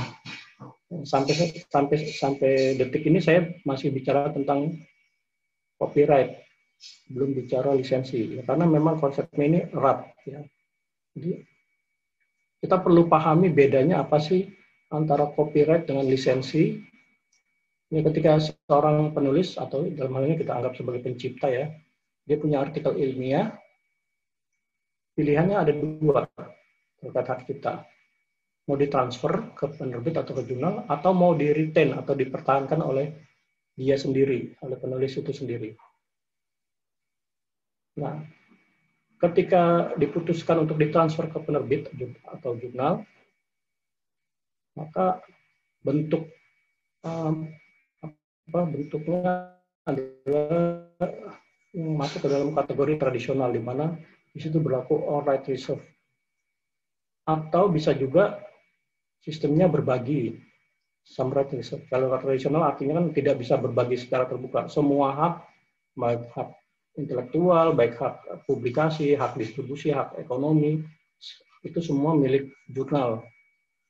sampai 1.01 1.65
sampai 1.65 1.97
sampai 2.13 2.51
detik 2.77 3.09
ini 3.09 3.17
saya 3.17 3.49
masih 3.65 3.89
bicara 3.89 4.29
tentang 4.29 4.77
copyright, 5.81 6.45
belum 7.09 7.33
bicara 7.33 7.73
lisensi. 7.73 8.37
Ya, 8.37 8.45
karena 8.45 8.69
memang 8.69 9.01
konsepnya 9.01 9.43
ini 9.43 9.59
erat 9.73 10.13
ya. 10.29 10.45
Jadi 11.17 11.41
kita 12.63 12.79
perlu 12.79 13.09
pahami 13.09 13.49
bedanya 13.49 14.05
apa 14.05 14.21
sih 14.21 14.47
antara 14.93 15.27
copyright 15.33 15.89
dengan 15.89 16.05
lisensi. 16.05 16.79
Ini 17.93 18.01
ketika 18.09 18.41
seorang 18.41 19.13
penulis 19.13 19.53
atau 19.53 19.85
dalam 19.85 20.17
hal 20.17 20.25
ini 20.25 20.37
kita 20.41 20.57
anggap 20.57 20.73
sebagai 20.73 21.05
pencipta 21.05 21.45
ya, 21.45 21.69
dia 22.25 22.37
punya 22.41 22.65
artikel 22.65 22.97
ilmiah, 22.97 23.53
pilihannya 25.13 25.57
ada 25.61 25.71
dua 25.77 26.25
terkait 26.97 27.27
hak 27.29 27.39
cipta. 27.45 27.85
Mau 28.63 28.79
ditransfer 28.79 29.51
ke 29.57 29.75
penerbit 29.75 30.15
atau 30.15 30.33
ke 30.39 30.47
jurnal, 30.47 30.87
atau 30.87 31.11
mau 31.11 31.35
di 31.35 31.51
retain 31.51 31.91
atau 31.91 32.15
dipertahankan 32.15 32.79
oleh 32.79 33.11
dia 33.75 33.99
sendiri, 33.99 34.55
oleh 34.63 34.77
penulis 34.79 35.19
itu 35.19 35.35
sendiri. 35.35 35.75
Nah, 37.99 38.23
ketika 39.19 39.93
diputuskan 39.99 40.63
untuk 40.63 40.79
ditransfer 40.79 41.27
ke 41.27 41.39
penerbit 41.43 41.91
atau 42.23 42.55
jurnal, 42.55 43.03
maka 44.79 45.19
bentuk 45.83 46.31
um, 47.03 47.51
apa 48.01 48.61
bentuknya 48.67 49.53
adalah 49.83 50.87
masuk 51.73 52.25
ke 52.25 52.29
dalam 52.31 52.55
kategori 52.55 52.93
tradisional 53.01 53.49
di 53.51 53.61
mana 53.61 53.97
di 54.33 54.39
situ 54.39 54.57
berlaku 54.57 54.97
all 55.03 55.25
right 55.25 55.43
reserve 55.45 55.83
atau 57.23 57.71
bisa 57.71 57.95
juga 57.95 58.43
sistemnya 59.23 59.71
berbagi 59.71 60.35
reserve. 61.55 61.83
Kalau 61.87 62.11
tradisional 62.19 62.63
artinya 62.67 62.99
kan 62.99 63.11
tidak 63.15 63.39
bisa 63.39 63.55
berbagi 63.59 63.95
secara 63.99 64.27
terbuka. 64.27 64.67
Semua 64.67 65.15
hak 65.15 65.35
baik 65.95 66.31
hak 66.35 66.49
intelektual, 66.99 67.73
baik 67.75 67.95
hak 67.99 68.47
publikasi, 68.47 69.15
hak 69.15 69.35
distribusi, 69.39 69.91
hak 69.91 70.15
ekonomi, 70.19 70.83
itu 71.63 71.79
semua 71.79 72.15
milik 72.15 72.51
jurnal 72.71 73.23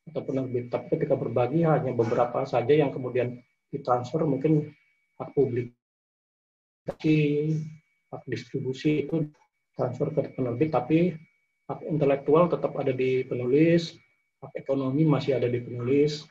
atau 0.09 0.21
penerbit. 0.25 0.69
Tapi 0.69 0.85
ketika 0.93 1.15
berbagi 1.17 1.65
hanya 1.65 1.93
beberapa 1.93 2.45
saja 2.45 2.73
yang 2.73 2.91
kemudian 2.93 3.37
ditransfer 3.73 4.25
mungkin 4.25 4.73
hak 5.17 5.33
publikasi, 5.33 5.73
hak 8.13 8.21
distribusi 8.29 9.05
itu 9.09 9.25
transfer 9.73 10.13
ke 10.13 10.33
penerbit, 10.37 10.69
tapi 10.69 11.13
hak 11.69 11.79
intelektual 11.89 12.45
tetap 12.51 12.75
ada 12.77 12.93
di 12.93 13.25
penulis, 13.25 13.97
ekonomi 14.51 15.07
masih 15.07 15.39
ada 15.39 15.47
di 15.47 15.63
penulis. 15.63 16.27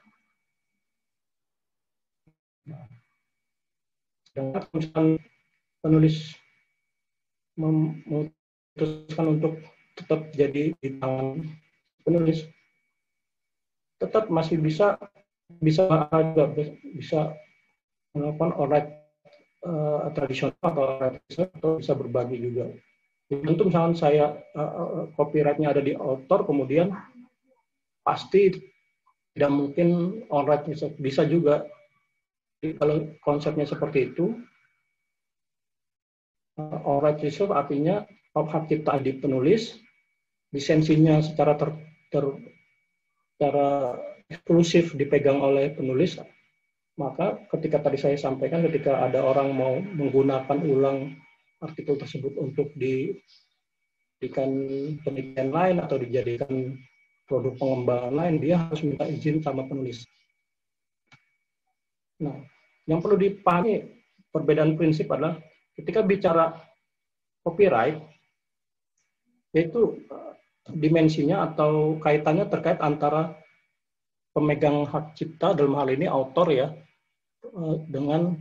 Sedangkan 4.29 4.63
misalkan 4.77 5.07
penulis 5.81 6.17
memutuskan 7.57 9.27
untuk 9.29 9.61
tetap 9.97 10.33
jadi 10.33 10.73
di 10.81 10.89
tangan 10.97 11.45
penulis 12.01 12.49
tetap 14.01 14.33
masih 14.33 14.57
bisa 14.59 14.97
bisa 15.61 15.85
ada 16.11 16.49
bisa 16.97 17.37
melakukan 18.17 18.51
alright 18.57 18.89
uh, 19.63 20.11
tradisional 20.17 20.59
atau 20.59 20.85
atau 20.99 21.71
bisa 21.79 21.93
berbagi 21.95 22.41
juga. 22.41 22.73
Tentu 23.31 23.69
misalnya 23.69 23.97
saya 23.97 24.25
uh, 24.59 25.09
copyrightnya 25.17 25.73
ada 25.73 25.81
di 25.81 25.97
author, 25.97 26.45
kemudian 26.45 26.93
pasti 28.03 28.53
tidak 29.33 29.51
mungkin 29.51 30.21
alright 30.29 30.63
bisa, 30.69 30.93
bisa 30.99 31.25
juga. 31.25 31.65
Kalau 32.63 33.11
konsepnya 33.27 33.67
seperti 33.67 34.15
itu, 34.15 34.39
uh, 36.63 36.79
alright 36.87 37.19
reserve 37.19 37.51
artinya 37.51 38.07
hak 38.33 38.71
cipta 38.71 39.03
di 39.03 39.19
penulis, 39.19 39.83
lisensinya 40.55 41.19
secara 41.19 41.59
ter, 41.59 41.75
ter 42.15 42.25
secara 43.35 43.99
eksklusif 44.31 44.95
dipegang 44.95 45.43
oleh 45.43 45.75
penulis, 45.75 46.23
maka 46.95 47.43
ketika 47.51 47.83
tadi 47.83 47.99
saya 47.99 48.15
sampaikan 48.15 48.63
ketika 48.71 49.03
ada 49.03 49.27
orang 49.27 49.51
mau 49.51 49.83
menggunakan 49.83 50.63
ulang 50.63 51.19
artikel 51.59 51.99
tersebut 51.99 52.39
untuk 52.39 52.71
dijadikan 52.79 54.51
penelitian 55.03 55.51
lain 55.51 55.83
atau 55.83 55.99
dijadikan 55.99 56.79
produk 57.33 57.57
pengembangan 57.57 58.13
lain, 58.13 58.37
dia 58.45 58.61
harus 58.61 58.85
minta 58.85 59.09
izin 59.09 59.41
sama 59.41 59.65
penulis. 59.65 60.05
Nah, 62.21 62.37
yang 62.85 63.01
perlu 63.01 63.17
dipahami 63.17 63.89
perbedaan 64.29 64.77
prinsip 64.77 65.09
adalah 65.09 65.41
ketika 65.73 66.05
bicara 66.05 66.53
copyright, 67.41 67.97
yaitu 69.57 70.05
eh, 70.13 70.33
dimensinya 70.77 71.49
atau 71.49 71.97
kaitannya 72.05 72.53
terkait 72.53 72.77
antara 72.85 73.33
pemegang 74.37 74.85
hak 74.85 75.17
cipta 75.17 75.57
dalam 75.57 75.77
hal 75.81 75.89
ini 75.89 76.05
autor 76.05 76.53
ya 76.53 76.69
eh, 77.49 77.77
dengan 77.89 78.37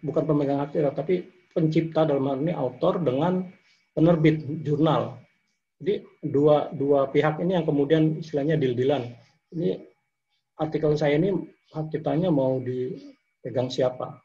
bukan 0.00 0.24
pemegang 0.24 0.64
hak 0.64 0.72
cipta 0.72 0.92
tapi 0.92 1.24
pencipta 1.52 2.08
dalam 2.08 2.32
hal 2.32 2.38
ini 2.40 2.52
autor 2.56 2.96
dengan 3.00 3.44
penerbit 3.94 4.42
jurnal. 4.64 5.23
Jadi 5.82 6.06
dua 6.22 6.70
dua 6.70 7.10
pihak 7.10 7.42
ini 7.42 7.58
yang 7.58 7.66
kemudian 7.66 8.18
istilahnya 8.22 8.54
deal-dealan. 8.56 9.10
Ini 9.54 9.80
artikel 10.58 10.94
saya 10.94 11.18
ini 11.18 11.34
hak 11.74 11.90
ciptanya 11.90 12.30
mau 12.30 12.62
dipegang 12.62 13.68
siapa? 13.68 14.22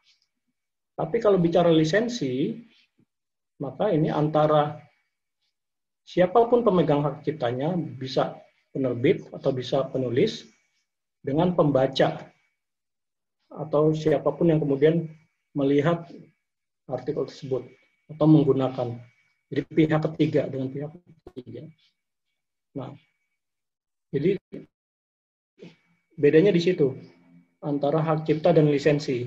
Tapi 0.94 1.16
kalau 1.18 1.40
bicara 1.40 1.72
lisensi, 1.72 2.54
maka 3.58 3.90
ini 3.90 4.12
antara 4.12 4.78
siapa 6.06 6.46
pun 6.46 6.62
pemegang 6.62 7.02
hak 7.02 7.26
ciptanya 7.26 7.74
bisa 7.74 8.36
penerbit 8.70 9.26
atau 9.34 9.50
bisa 9.50 9.86
penulis 9.90 10.46
dengan 11.20 11.52
pembaca 11.52 12.30
atau 13.50 13.90
siapa 13.92 14.30
pun 14.30 14.48
yang 14.48 14.62
kemudian 14.62 15.10
melihat 15.52 16.06
artikel 16.86 17.26
tersebut 17.26 17.66
atau 18.10 18.26
menggunakan. 18.26 18.98
Jadi 19.50 19.62
pihak 19.66 20.00
ketiga 20.14 20.46
dengan 20.46 20.70
pihak 20.70 20.90
ketiga. 21.34 21.66
Nah, 22.78 22.94
jadi 24.14 24.38
bedanya 26.14 26.54
di 26.54 26.62
situ 26.62 26.94
antara 27.58 27.98
hak 27.98 28.30
cipta 28.30 28.54
dan 28.54 28.70
lisensi. 28.70 29.26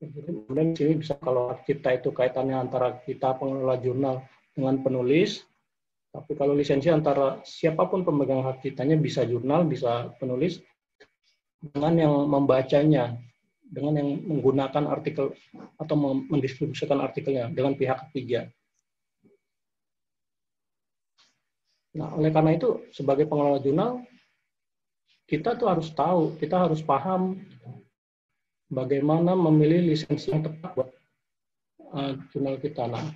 Kemudian 0.00 0.72
di 0.72 0.76
sini 0.80 0.94
bisa 0.96 1.20
kalau 1.20 1.52
kita 1.68 2.00
itu 2.00 2.08
kaitannya 2.08 2.56
antara 2.56 3.04
kita 3.04 3.36
pengelola 3.36 3.76
jurnal 3.76 4.24
dengan 4.56 4.80
penulis, 4.80 5.44
tapi 6.08 6.32
kalau 6.40 6.56
lisensi 6.56 6.88
antara 6.88 7.44
siapa 7.44 7.84
pun 7.84 8.00
pemegang 8.00 8.40
hak 8.40 8.64
ciptanya 8.64 8.96
bisa 8.96 9.28
jurnal, 9.28 9.68
bisa 9.68 10.08
penulis, 10.16 10.64
dengan 11.60 11.92
yang 12.00 12.14
membacanya, 12.24 13.20
dengan 13.70 14.02
yang 14.02 14.10
menggunakan 14.26 14.90
artikel 14.90 15.30
atau 15.78 15.94
mendistribusikan 16.26 16.98
artikelnya 16.98 17.48
dengan 17.54 17.78
pihak 17.78 18.10
ketiga. 18.10 18.50
Nah, 21.94 22.14
oleh 22.14 22.30
karena 22.30 22.54
itu 22.54 22.86
sebagai 22.94 23.26
pengelola 23.26 23.62
jurnal 23.62 24.02
kita 25.30 25.54
tuh 25.54 25.70
harus 25.70 25.94
tahu, 25.94 26.34
kita 26.42 26.66
harus 26.66 26.82
paham 26.82 27.38
bagaimana 28.66 29.38
memilih 29.38 29.94
lisensi 29.94 30.34
yang 30.34 30.42
tepat 30.42 30.70
buat 30.74 30.90
uh, 31.94 32.18
jurnal 32.34 32.58
kita. 32.58 32.90
Nah, 32.90 33.06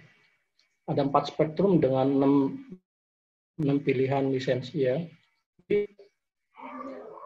ada 0.86 1.02
empat 1.02 1.34
spektrum 1.34 1.82
dengan 1.82 2.06
enam, 2.06 2.34
enam 3.58 3.78
pilihan 3.82 4.30
lisensi 4.30 4.86
ya. 4.86 5.02
Jadi, 5.58 5.90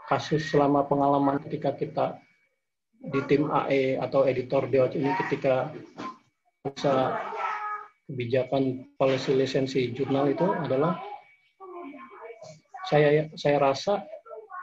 kasus 0.08 0.48
selama 0.48 0.88
pengalaman 0.88 1.36
ketika 1.44 1.76
kita 1.76 2.06
di 2.98 3.20
tim 3.30 3.46
AE 3.46 3.96
atau 4.02 4.26
editor 4.26 4.66
DOC 4.66 4.98
ini 4.98 5.10
ketika 5.24 5.70
bisa 6.66 7.14
kebijakan 8.10 8.90
policy 8.98 9.32
lisensi 9.38 9.94
jurnal 9.94 10.32
itu 10.32 10.44
adalah 10.44 10.98
saya 12.88 13.28
saya 13.38 13.60
rasa 13.60 14.02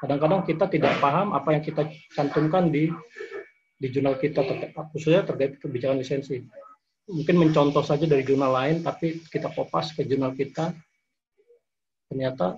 kadang-kadang 0.04 0.43
kita 0.43 0.65
tidak 0.67 0.98
paham 1.00 1.32
apa 1.32 1.56
yang 1.56 1.63
kita 1.63 1.88
cantumkan 2.12 2.74
di 2.74 2.91
di 3.76 3.88
jurnal 3.91 4.15
kita 4.19 4.43
khususnya 4.91 5.28
terkait 5.28 5.60
kebijakan 5.60 6.00
lisensi. 6.00 6.43
Mungkin 7.06 7.38
mencontoh 7.38 7.86
saja 7.86 8.10
dari 8.10 8.26
jurnal 8.26 8.50
lain, 8.50 8.82
tapi 8.82 9.21
kita 9.30 9.54
kopas 9.54 9.93
ke 9.93 10.10
jurnal 10.10 10.34
kita, 10.34 10.74
ternyata 12.10 12.58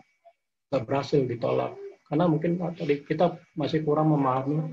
nggak 0.72 0.84
berhasil 0.88 1.20
ditolak. 1.28 1.76
Karena 2.08 2.32
mungkin 2.32 2.56
tadi 2.56 3.04
kita 3.04 3.36
masih 3.60 3.84
kurang 3.84 4.16
memahami 4.16 4.72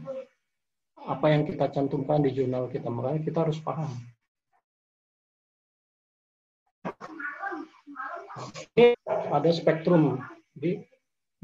apa 1.05 1.27
yang 1.29 1.45
kita 1.45 1.69
cantumkan 1.69 2.25
di 2.25 2.33
jurnal 2.33 2.69
kita. 2.73 2.89
Makanya 2.89 3.21
kita 3.21 3.45
harus 3.45 3.61
paham. 3.61 3.93
Ini 8.75 8.97
ada 9.09 9.51
spektrum. 9.53 10.19
Jadi 10.57 10.83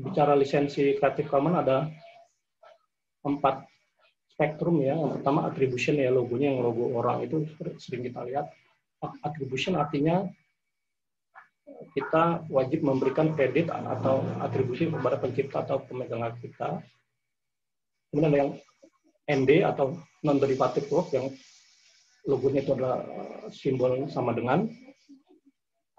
bicara 0.00 0.32
lisensi 0.34 0.96
Creative 0.96 1.28
Commons 1.28 1.60
ada 1.60 1.76
empat 3.22 3.68
spektrum 4.32 4.80
ya. 4.80 4.96
Yang 4.96 5.20
pertama 5.20 5.46
attribution 5.46 6.00
ya 6.00 6.08
logonya 6.08 6.56
yang 6.56 6.64
logo 6.64 6.90
orang 6.96 7.28
itu 7.28 7.44
sering 7.76 8.08
kita 8.08 8.24
lihat. 8.24 8.48
Attribution 9.22 9.76
artinya 9.76 10.24
kita 11.96 12.44
wajib 12.52 12.84
memberikan 12.84 13.32
kredit 13.32 13.72
atau 13.72 14.20
atribusi 14.40 14.90
kepada 14.90 15.16
pencipta 15.16 15.64
atau 15.64 15.80
pemegang 15.84 16.24
hak 16.24 16.36
kita. 16.42 16.80
Kemudian 18.10 18.34
yang 18.34 18.50
ND 19.28 19.64
atau 19.66 19.98
non 20.24 20.38
derivative 20.38 20.86
work 20.92 21.12
yang 21.16 21.26
logonya 22.28 22.60
itu 22.60 22.72
adalah 22.76 23.00
simbol 23.48 24.08
sama 24.12 24.36
dengan 24.36 24.68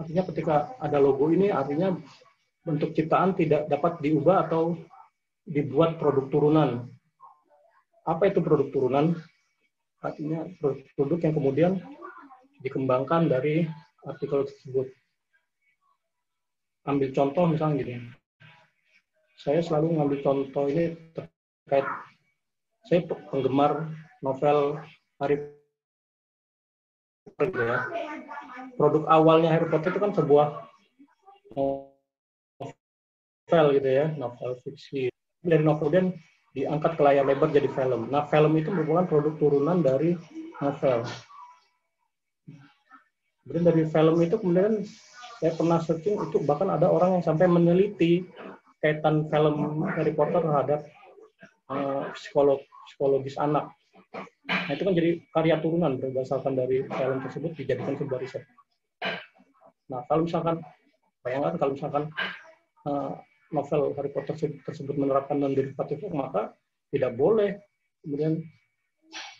Artinya 0.01 0.25
ketika 0.33 0.73
ada 0.81 0.97
logo 0.97 1.29
ini 1.29 1.53
artinya 1.53 1.93
bentuk 2.65 2.97
ciptaan 2.97 3.37
tidak 3.37 3.69
dapat 3.69 4.01
diubah 4.01 4.49
atau 4.49 4.73
dibuat 5.45 6.01
produk 6.01 6.25
turunan. 6.33 6.89
Apa 8.09 8.33
itu 8.33 8.41
produk 8.41 8.73
turunan? 8.73 9.13
Artinya 10.01 10.49
produk 10.97 11.21
yang 11.21 11.35
kemudian 11.37 11.71
dikembangkan 12.65 13.29
dari 13.29 13.69
artikel 14.01 14.49
tersebut. 14.49 14.89
Ambil 16.89 17.13
contoh 17.13 17.45
misalnya 17.45 17.85
gini. 17.85 17.95
Saya 19.37 19.61
selalu 19.61 20.01
ngambil 20.01 20.17
contoh 20.25 20.65
ini 20.65 20.97
terkait 21.13 21.85
saya 22.89 23.05
penggemar 23.29 23.93
novel 24.21 24.81
Harry 25.21 25.37
Potter 27.37 27.53
ya 27.53 27.77
produk 28.75 29.07
awalnya 29.07 29.49
Harry 29.53 29.69
Potter 29.69 29.93
itu 29.93 30.01
kan 30.01 30.13
sebuah 30.15 30.47
novel 31.55 33.65
gitu 33.75 33.89
ya, 33.89 34.05
novel 34.15 34.55
fiksi. 34.63 35.09
Dari 35.41 35.63
novel 35.63 35.89
kemudian 35.89 36.13
diangkat 36.51 36.99
ke 36.99 37.01
layar 37.03 37.25
lebar 37.25 37.49
jadi 37.51 37.69
film. 37.71 38.11
Nah, 38.11 38.27
film 38.27 38.51
itu 38.59 38.71
merupakan 38.71 39.07
produk 39.07 39.33
turunan 39.39 39.79
dari 39.79 40.17
novel. 40.59 41.03
Kemudian 43.41 43.65
dari 43.65 43.83
film 43.89 44.15
itu 44.21 44.35
kemudian 44.37 44.85
saya 45.41 45.57
pernah 45.57 45.81
searching 45.81 46.21
itu 46.21 46.37
bahkan 46.45 46.69
ada 46.69 46.85
orang 46.85 47.17
yang 47.17 47.25
sampai 47.25 47.49
meneliti 47.49 48.29
kaitan 48.77 49.25
film 49.29 49.81
Harry 49.97 50.13
Potter 50.13 50.45
terhadap 50.45 50.85
uh, 51.71 52.03
psikolog, 52.13 52.59
psikologis 52.91 53.39
anak. 53.39 53.71
Nah, 54.51 54.71
itu 54.75 54.83
kan 54.83 54.93
jadi 54.93 55.09
karya 55.31 55.55
turunan 55.63 55.95
berdasarkan 55.95 56.53
dari 56.59 56.83
film 56.83 57.17
tersebut 57.23 57.51
dijadikan 57.55 57.95
sebuah 57.95 58.19
riset. 58.19 58.43
Nah, 59.87 60.03
kalau 60.11 60.27
misalkan 60.27 60.59
bayangkan 61.23 61.55
kalau 61.55 61.71
misalkan 61.75 62.03
uh, 62.87 63.15
novel 63.51 63.95
Harry 63.95 64.11
Potter 64.11 64.35
tersebut 64.63 64.95
menerapkan 64.95 65.37
non 65.39 65.51
derivatif 65.51 66.01
maka 66.11 66.55
tidak 66.91 67.15
boleh 67.19 67.59
kemudian 68.01 68.39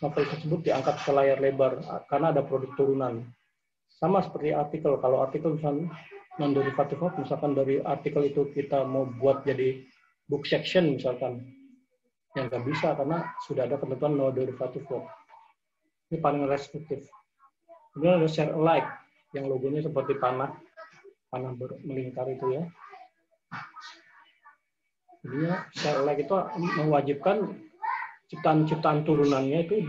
novel 0.04 0.24
tersebut 0.28 0.60
diangkat 0.68 0.96
ke 1.00 1.10
layar 1.12 1.40
lebar 1.40 1.80
karena 2.08 2.32
ada 2.32 2.44
produk 2.44 2.70
turunan. 2.76 3.24
Sama 3.92 4.18
seperti 4.24 4.50
artikel, 4.50 4.98
kalau 4.98 5.22
artikel 5.22 5.56
misalkan 5.56 5.88
non 6.40 6.52
derivatif 6.56 7.00
misalkan 7.16 7.52
dari 7.52 7.80
artikel 7.84 8.24
itu 8.24 8.48
kita 8.52 8.84
mau 8.84 9.04
buat 9.04 9.44
jadi 9.44 9.84
book 10.28 10.48
section 10.48 10.96
misalkan, 10.96 11.44
yang 12.32 12.48
nggak 12.48 12.64
bisa 12.64 12.96
karena 12.96 13.28
sudah 13.44 13.68
ada 13.68 13.76
ketentuan 13.76 14.16
non 14.16 14.32
derivative 14.32 14.84
work. 14.88 15.06
Ini 16.08 16.20
paling 16.20 16.48
restriktif. 16.48 17.08
Kemudian 17.92 18.20
ada 18.20 18.28
share 18.28 18.52
alike 18.56 18.88
yang 19.36 19.48
logonya 19.48 19.84
seperti 19.84 20.16
panah 20.16 20.52
panah 21.32 21.52
melingkar 21.84 22.28
itu 22.28 22.56
ya. 22.56 22.62
Jadi 25.22 25.36
ya, 25.44 25.56
share 25.76 26.00
alike 26.04 26.24
itu 26.24 26.34
mewajibkan 26.84 27.36
ciptaan-ciptaan 28.32 29.04
turunannya 29.04 29.68
itu 29.68 29.84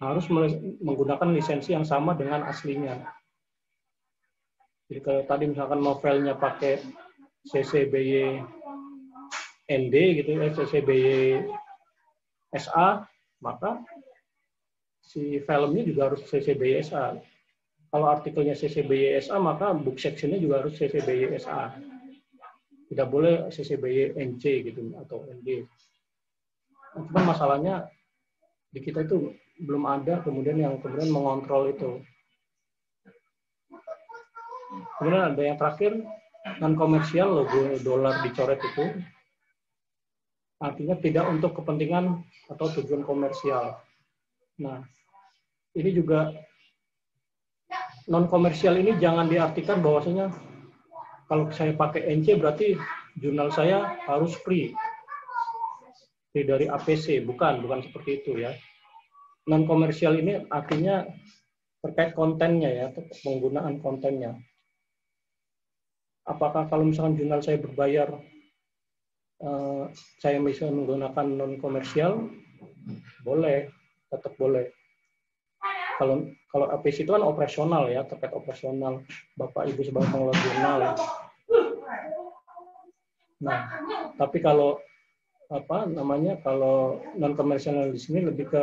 harus 0.00 0.24
menggunakan 0.80 1.28
lisensi 1.36 1.76
yang 1.76 1.84
sama 1.84 2.16
dengan 2.16 2.48
aslinya. 2.48 2.96
Jadi 4.88 5.00
kalau 5.04 5.22
tadi 5.28 5.44
misalkan 5.52 5.84
novelnya 5.84 6.32
pakai 6.32 6.80
CCBY 7.44 8.40
ND 9.68 9.94
gitu 10.24 10.30
ya, 10.32 10.48
CCBY 10.56 11.44
SA, 12.56 13.04
maka 13.44 13.84
si 15.04 15.40
filmnya 15.44 15.84
juga 15.84 16.08
harus 16.08 16.24
CCBY 16.24 16.80
SA. 16.80 17.20
Kalau 17.88 18.06
artikelnya 18.08 18.52
CCBY 18.52 19.16
SA, 19.24 19.40
maka 19.40 19.72
book 19.72 19.96
sectionnya 19.96 20.36
juga 20.36 20.64
harus 20.64 20.76
CCBY 20.76 21.36
SA. 21.40 21.72
Tidak 22.88 23.08
boleh 23.08 23.48
CCBY 23.52 24.16
NC 24.16 24.44
gitu 24.72 24.92
atau 24.96 25.24
ND. 25.28 25.64
Nah, 26.96 27.02
cuman 27.08 27.24
masalahnya 27.32 27.74
di 28.72 28.80
kita 28.84 29.04
itu 29.04 29.32
belum 29.64 29.88
ada 29.88 30.20
kemudian 30.24 30.60
yang 30.60 30.80
kemudian 30.80 31.12
mengontrol 31.12 31.68
itu. 31.72 32.00
Kemudian 35.00 35.32
ada 35.32 35.42
yang 35.44 35.56
terakhir 35.56 36.00
non 36.60 36.76
komersial 36.76 37.28
logo 37.28 37.76
dolar 37.84 38.20
dicoret 38.24 38.60
itu 38.60 38.84
artinya 40.58 40.98
tidak 40.98 41.24
untuk 41.30 41.54
kepentingan 41.54 42.22
atau 42.50 42.66
tujuan 42.78 43.06
komersial. 43.06 43.78
Nah, 44.58 44.82
ini 45.78 45.90
juga 45.94 46.34
non 48.10 48.26
komersial 48.26 48.74
ini 48.80 48.98
jangan 48.98 49.30
diartikan 49.30 49.78
bahwasanya 49.78 50.34
kalau 51.30 51.46
saya 51.54 51.76
pakai 51.76 52.08
NC 52.08 52.40
berarti 52.40 52.74
jurnal 53.20 53.54
saya 53.54 54.00
harus 54.08 54.34
free. 54.42 54.74
Free 56.32 56.44
dari 56.48 56.66
APC, 56.66 57.22
bukan, 57.22 57.62
bukan 57.62 57.84
seperti 57.84 58.24
itu 58.24 58.42
ya. 58.42 58.50
Non 59.46 59.68
komersial 59.68 60.18
ini 60.18 60.42
artinya 60.50 61.06
terkait 61.84 62.16
kontennya 62.18 62.70
ya, 62.72 62.86
penggunaan 63.22 63.78
kontennya. 63.78 64.34
Apakah 66.26 66.68
kalau 66.68 66.84
misalkan 66.84 67.16
jurnal 67.16 67.40
saya 67.40 67.56
berbayar, 67.56 68.12
uh, 69.42 69.90
saya 70.18 70.38
bisa 70.42 70.70
menggunakan 70.70 71.26
non 71.26 71.58
komersial? 71.58 72.30
Boleh, 73.22 73.70
tetap 74.10 74.34
boleh. 74.38 74.70
Kalau 75.98 76.30
kalau 76.48 76.66
APC 76.72 77.04
itu 77.04 77.12
kan 77.12 77.26
operasional 77.26 77.90
ya 77.90 78.06
terkait 78.06 78.32
operasional 78.32 79.04
bapak 79.36 79.68
ibu 79.68 79.82
sebagai 79.84 80.08
pengelola 80.08 80.38
jurnal 80.40 80.80
nah 83.38 83.70
tapi 84.18 84.42
kalau 84.42 84.82
apa 85.48 85.88
namanya 85.88 86.36
kalau 86.44 87.00
non 87.16 87.32
komersial 87.32 87.88
di 87.88 87.96
sini 87.96 88.20
lebih 88.20 88.52
ke 88.52 88.62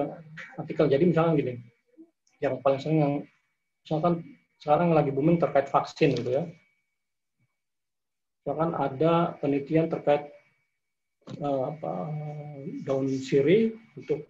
artikel. 0.61 0.85
Jadi 0.85 1.03
misalnya 1.09 1.33
gini 1.33 1.53
yang 2.43 2.61
paling 2.61 2.77
sering 2.77 2.99
yang 3.01 3.13
misalkan 3.81 4.21
sekarang 4.61 4.93
lagi 4.93 5.09
booming 5.09 5.41
terkait 5.41 5.65
vaksin 5.65 6.13
gitu 6.13 6.29
ya. 6.29 6.43
Misalkan 8.45 8.77
ada 8.77 9.33
penelitian 9.41 9.89
terkait 9.89 10.29
uh, 11.41 11.61
apa 11.73 11.93
daun 12.85 13.09
sirih 13.09 13.73
untuk 13.97 14.25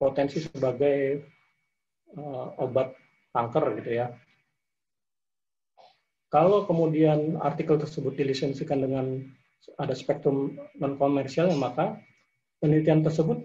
potensi 0.00 0.40
sebagai 0.40 1.20
uh, 2.16 2.56
obat 2.60 2.96
kanker 3.32 3.80
gitu 3.80 3.90
ya. 4.00 4.08
Kalau 6.30 6.62
kemudian 6.62 7.42
artikel 7.42 7.74
tersebut 7.74 8.14
dilisensikan 8.14 8.86
dengan 8.86 9.18
ada 9.82 9.92
spektrum 9.98 10.56
non 10.78 10.94
komersial, 10.94 11.50
maka 11.58 11.98
penelitian 12.62 13.02
tersebut 13.02 13.42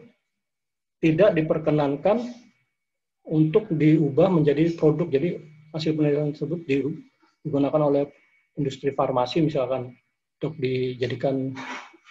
tidak 1.02 1.34
diperkenankan 1.34 2.30
untuk 3.26 3.68
diubah 3.74 4.30
menjadi 4.30 4.78
produk. 4.78 5.10
Jadi 5.10 5.42
hasil 5.74 5.98
penelitian 5.98 6.32
tersebut 6.32 6.62
digunakan 7.42 7.82
oleh 7.82 8.06
industri 8.56 8.94
farmasi 8.94 9.42
misalkan 9.44 9.98
untuk 10.40 10.56
dijadikan 10.62 11.58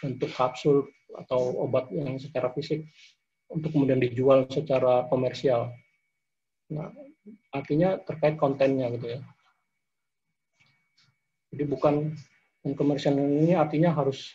untuk 0.04 0.30
kapsul 0.30 0.84
atau 1.16 1.64
obat 1.64 1.88
yang 1.90 2.20
secara 2.20 2.52
fisik 2.52 2.84
untuk 3.48 3.72
kemudian 3.72 4.02
dijual 4.02 4.44
secara 4.50 5.08
komersial. 5.08 5.72
Nah, 6.72 6.90
artinya 7.52 7.96
terkait 8.02 8.36
kontennya 8.36 8.92
gitu 8.92 9.18
ya. 9.18 9.20
Jadi 11.54 11.64
bukan 11.70 12.12
yang 12.66 12.74
komersial 12.74 13.14
ini 13.14 13.54
artinya 13.54 13.94
harus 13.94 14.32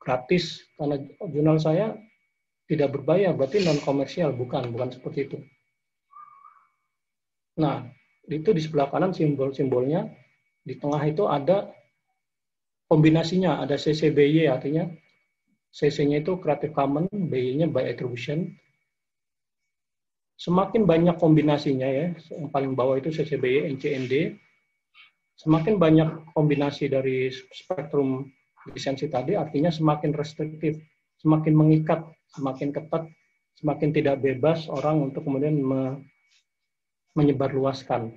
gratis 0.00 0.64
karena 0.74 0.96
jurnal 1.30 1.60
saya 1.60 1.94
tidak 2.66 2.96
berbayar 2.96 3.36
berarti 3.36 3.62
non 3.62 3.78
komersial 3.84 4.32
bukan 4.34 4.72
bukan 4.72 4.90
seperti 4.90 5.28
itu. 5.28 5.38
Nah 7.60 7.86
itu 8.26 8.50
di 8.50 8.62
sebelah 8.62 8.88
kanan 8.88 9.12
simbol-simbolnya 9.12 10.08
di 10.64 10.74
tengah 10.80 11.02
itu 11.04 11.28
ada 11.28 11.70
kombinasinya 12.90 13.62
ada 13.62 13.78
CCBY 13.78 14.50
artinya 14.50 14.90
CC-nya 15.70 16.26
itu 16.26 16.34
Creative 16.42 16.74
Commons, 16.74 17.06
BY-nya 17.14 17.70
by 17.70 17.86
attribution. 17.86 18.58
Semakin 20.34 20.82
banyak 20.82 21.14
kombinasinya 21.20 21.86
ya, 21.86 22.10
yang 22.34 22.50
paling 22.50 22.74
bawah 22.74 22.98
itu 22.98 23.14
CCBY, 23.14 23.70
NCND. 23.78 24.34
Semakin 25.38 25.78
banyak 25.78 26.34
kombinasi 26.34 26.90
dari 26.90 27.30
spektrum 27.30 28.26
lisensi 28.74 29.06
tadi, 29.08 29.38
artinya 29.38 29.70
semakin 29.70 30.10
restriktif, 30.12 30.76
semakin 31.22 31.54
mengikat, 31.54 32.02
semakin 32.34 32.74
ketat, 32.74 33.08
semakin 33.56 33.88
tidak 33.94 34.20
bebas 34.20 34.68
orang 34.68 35.08
untuk 35.08 35.24
kemudian 35.24 35.54
me 35.56 36.02
menyebarluaskan. 37.14 38.14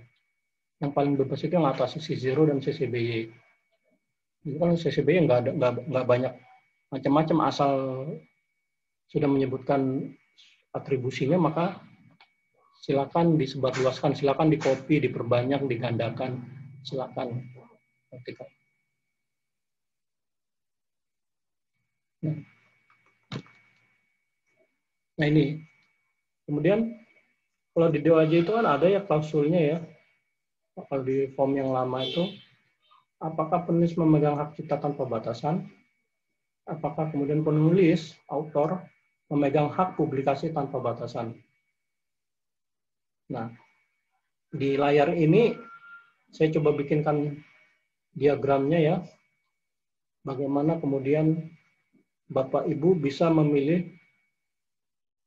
Yang 0.80 0.92
paling 0.94 1.14
bebas 1.16 1.40
itu 1.44 1.54
yang 1.54 1.70
atas 1.70 1.96
CC0 1.98 2.50
dan 2.50 2.60
CCBY. 2.60 3.43
Jadi 4.44 4.56
kalau 4.60 4.76
CCBY 4.76 5.24
nggak 5.24 5.40
ada 5.48 5.52
nggak, 5.56 6.06
banyak 6.06 6.34
macam-macam 6.92 7.38
asal 7.48 7.72
sudah 9.08 9.30
menyebutkan 9.32 10.12
atribusinya 10.76 11.40
maka 11.40 11.80
silakan 12.84 13.40
disebarluaskan, 13.40 14.12
silakan 14.12 14.52
dikopi, 14.52 15.00
diperbanyak, 15.00 15.64
digandakan, 15.72 16.44
silakan. 16.84 17.40
Nah. 22.24 22.40
nah 25.20 25.26
ini, 25.28 25.64
kemudian 26.44 26.92
kalau 27.72 27.88
di 27.88 28.00
DOAJ 28.04 28.44
itu 28.44 28.52
kan 28.52 28.68
ada 28.68 28.88
ya 28.92 29.00
klausulnya 29.08 29.62
ya, 29.64 29.78
kalau 30.76 31.04
di 31.08 31.32
form 31.36 31.56
yang 31.56 31.72
lama 31.72 32.04
itu, 32.04 32.28
apakah 33.24 33.64
penulis 33.64 33.96
memegang 33.96 34.36
hak 34.36 34.60
cipta 34.60 34.76
tanpa 34.76 35.08
batasan, 35.08 35.64
apakah 36.68 37.08
kemudian 37.08 37.40
penulis, 37.40 38.20
autor, 38.28 38.84
memegang 39.32 39.72
hak 39.72 39.96
publikasi 39.96 40.52
tanpa 40.52 40.84
batasan. 40.84 41.32
Nah, 43.32 43.48
di 44.52 44.76
layar 44.76 45.16
ini 45.16 45.56
saya 46.36 46.52
coba 46.60 46.76
bikinkan 46.76 47.40
diagramnya 48.12 48.80
ya, 48.84 48.96
bagaimana 50.28 50.78
kemudian 50.84 51.48
Bapak 52.28 52.68
Ibu 52.68 53.00
bisa 53.00 53.32
memilih 53.32 53.88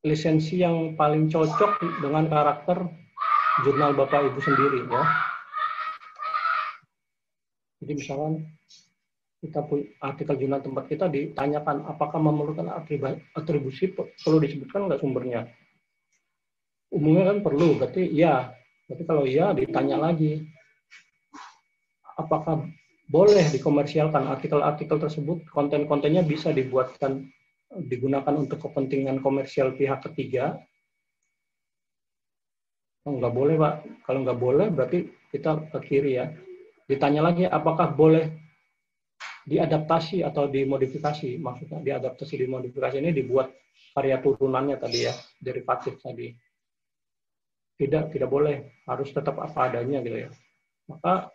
lisensi 0.04 0.60
yang 0.60 0.94
paling 0.94 1.32
cocok 1.32 1.82
dengan 2.04 2.28
karakter 2.28 2.84
jurnal 3.64 3.96
Bapak 3.96 4.28
Ibu 4.30 4.38
sendiri 4.44 4.84
ya. 4.86 5.25
Jadi 7.80 7.92
misalkan 7.92 8.44
kita 9.36 9.60
artikel 10.00 10.34
jurnal 10.40 10.64
tempat 10.64 10.84
kita 10.88 11.06
ditanyakan 11.12 11.84
apakah 11.84 12.18
memerlukan 12.18 12.72
atribusi 13.36 13.92
perlu 13.94 14.40
disebutkan 14.40 14.88
nggak 14.88 15.00
sumbernya? 15.00 15.44
Umumnya 16.88 17.34
kan 17.34 17.38
perlu 17.44 17.76
berarti 17.76 18.08
iya. 18.08 18.48
Tapi 18.86 19.02
kalau 19.04 19.28
iya 19.28 19.52
ditanya 19.52 20.00
lagi. 20.00 20.46
Apakah 22.16 22.64
boleh 23.12 23.44
dikomersialkan 23.52 24.24
artikel-artikel 24.24 24.96
tersebut? 24.96 25.44
Konten-kontennya 25.52 26.24
bisa 26.24 26.48
dibuatkan 26.48 27.28
digunakan 27.76 28.32
untuk 28.32 28.62
kepentingan 28.62 29.20
komersial 29.20 29.76
pihak 29.76 30.00
ketiga? 30.10 30.56
Oh, 33.04 33.20
nggak 33.20 33.34
boleh 33.36 33.54
pak. 33.60 33.74
Kalau 34.08 34.24
nggak 34.24 34.40
boleh 34.40 34.66
berarti 34.72 35.12
kita 35.28 35.68
ke 35.68 35.78
kiri 35.84 36.16
ya 36.16 36.32
ditanya 36.86 37.22
lagi 37.22 37.44
apakah 37.44 37.92
boleh 37.92 38.30
diadaptasi 39.46 40.22
atau 40.22 40.46
dimodifikasi? 40.50 41.38
Maksudnya 41.38 41.82
diadaptasi 41.82 42.34
dimodifikasi 42.46 42.98
ini 42.98 43.10
dibuat 43.14 43.50
karya 43.94 44.18
turunannya 44.22 44.78
tadi 44.78 45.06
ya 45.06 45.14
derivatif 45.38 45.98
tadi. 46.02 46.30
Tidak 47.76 48.14
tidak 48.14 48.30
boleh. 48.30 48.82
Harus 48.88 49.12
tetap 49.12 49.36
apa 49.38 49.68
adanya 49.68 50.00
gitu 50.00 50.26
ya. 50.26 50.30
Maka 50.88 51.28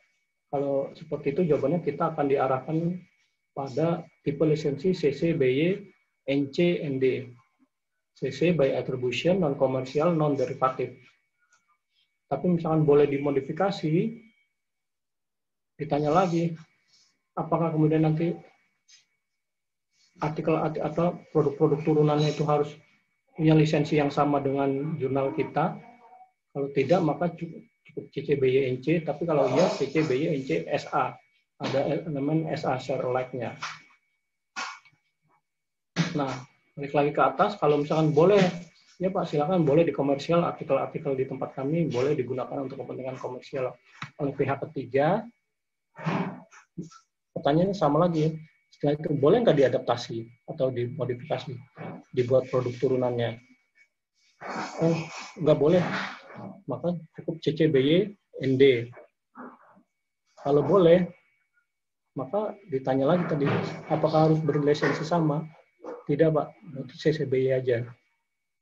kalau 0.51 0.91
seperti 0.95 1.35
itu 1.35 1.41
jawabannya 1.47 1.83
kita 1.83 2.11
akan 2.15 2.25
diarahkan 2.27 2.77
pada 3.51 4.03
tipe 4.23 4.43
lisensi 4.43 4.95
CC 4.95 5.35
BY 5.35 5.79
NC 6.27 6.57
ND 6.87 7.05
CC 8.15 8.55
by 8.55 8.75
attribution 8.75 9.43
non 9.43 9.55
komersial 9.55 10.15
non 10.15 10.35
derivatif 10.35 10.95
tapi 12.31 12.47
misalkan 12.47 12.87
boleh 12.87 13.11
dimodifikasi 13.11 13.91
ditanya 15.81 16.13
lagi 16.13 16.53
apakah 17.35 17.73
kemudian 17.73 18.05
nanti 18.05 18.35
artikel 20.21 20.53
atau 20.61 21.17
produk-produk 21.33 21.79
turunannya 21.81 22.29
itu 22.29 22.45
harus 22.45 22.69
punya 23.33 23.57
lisensi 23.57 23.97
yang 23.97 24.13
sama 24.13 24.37
dengan 24.37 24.93
jurnal 25.01 25.33
kita. 25.33 25.81
Kalau 26.51 26.67
tidak, 26.75 27.01
maka 27.01 27.31
cukup, 27.33 27.63
CCBYNC, 28.13 29.07
tapi 29.07 29.23
kalau 29.25 29.49
iya 29.55 29.65
CCBYNC 29.71 30.69
SA. 30.77 31.15
Ada 31.61 32.09
elemen 32.09 32.49
SA 32.57 32.77
share 32.81 33.05
alike-nya. 33.05 33.53
Nah, 36.17 36.33
balik 36.73 36.93
lagi 36.93 37.11
ke 37.13 37.21
atas, 37.21 37.55
kalau 37.61 37.77
misalkan 37.81 38.11
boleh, 38.11 38.41
ya 38.97 39.13
Pak, 39.13 39.29
silakan 39.29 39.61
boleh 39.61 39.85
di 39.85 39.93
komersial, 39.93 40.41
artikel-artikel 40.41 41.13
di 41.13 41.29
tempat 41.29 41.53
kami 41.53 41.87
boleh 41.87 42.17
digunakan 42.17 42.65
untuk 42.65 42.81
kepentingan 42.81 43.17
komersial 43.21 43.77
oleh 44.17 44.33
pihak 44.33 44.57
ketiga 44.69 45.21
pertanyaannya 47.35 47.75
sama 47.75 48.07
lagi 48.07 48.37
setelah 48.71 48.97
itu 48.97 49.09
boleh 49.13 49.37
nggak 49.45 49.57
diadaptasi 49.57 50.25
atau 50.49 50.73
dimodifikasi 50.73 51.53
dibuat 52.15 52.49
produk 52.49 52.73
turunannya? 52.81 53.37
Oh 54.81 54.95
nggak 55.41 55.57
boleh. 55.59 55.83
Maka 56.65 56.97
cukup 57.19 57.37
CCBY 57.43 58.15
ND 58.41 58.89
kalau 60.41 60.65
boleh 60.65 61.05
maka 62.17 62.57
ditanya 62.67 63.15
lagi 63.15 63.23
tadi 63.29 63.47
apakah 63.87 64.31
harus 64.31 64.39
berlisensi 64.41 65.05
sama? 65.05 65.45
Tidak 66.09 66.33
pak. 66.33 66.47
Berarti 66.73 66.93
CCBY 66.97 67.47
aja. 67.55 67.85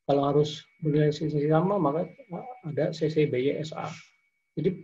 Kalau 0.03 0.23
harus 0.27 0.61
berlisensi 0.83 1.47
sama 1.47 1.79
maka 1.79 2.05
ada 2.67 2.91
CCBY 2.91 3.61
SA 3.63 3.87
jadi 4.59 4.75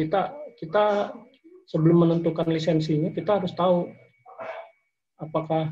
kita 0.00 0.32
kita 0.56 1.12
sebelum 1.70 2.02
menentukan 2.02 2.50
lisensinya 2.50 3.14
kita 3.14 3.38
harus 3.38 3.54
tahu 3.54 3.86
apakah 5.22 5.70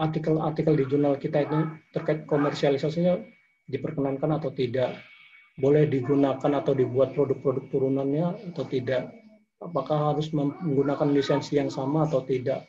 artikel-artikel 0.00 0.76
di 0.76 0.84
jurnal 0.88 1.20
kita 1.20 1.44
itu 1.44 1.58
terkait 1.92 2.24
komersialisasinya 2.24 3.20
diperkenankan 3.66 4.38
atau 4.38 4.54
tidak, 4.54 4.94
boleh 5.58 5.88
digunakan 5.90 6.52
atau 6.62 6.72
dibuat 6.76 7.16
produk-produk 7.16 7.64
turunannya 7.72 8.52
atau 8.54 8.64
tidak, 8.68 9.10
apakah 9.58 10.14
harus 10.14 10.30
menggunakan 10.30 11.08
lisensi 11.10 11.58
yang 11.58 11.72
sama 11.72 12.06
atau 12.06 12.22
tidak. 12.22 12.68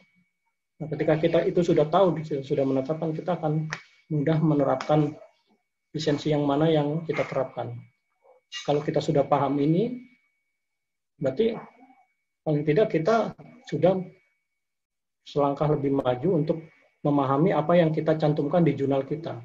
Nah, 0.78 0.88
ketika 0.90 1.14
kita 1.18 1.40
itu 1.46 1.62
sudah 1.62 1.86
tahu, 1.90 2.18
sudah 2.24 2.66
menetapkan, 2.66 3.14
kita 3.14 3.38
akan 3.38 3.70
mudah 4.10 4.38
menerapkan 4.42 5.14
lisensi 5.92 6.32
yang 6.32 6.46
mana 6.46 6.70
yang 6.70 7.04
kita 7.06 7.26
terapkan. 7.28 7.76
Kalau 8.64 8.80
kita 8.80 9.04
sudah 9.04 9.28
paham 9.28 9.60
ini, 9.60 10.00
berarti 11.20 11.58
paling 12.48 12.64
tidak 12.64 12.88
kita 12.96 13.36
sudah 13.68 14.00
selangkah 15.28 15.68
lebih 15.68 16.00
maju 16.00 16.30
untuk 16.40 16.64
memahami 17.04 17.52
apa 17.52 17.76
yang 17.76 17.92
kita 17.92 18.16
cantumkan 18.16 18.64
di 18.64 18.72
jurnal 18.72 19.04
kita. 19.04 19.44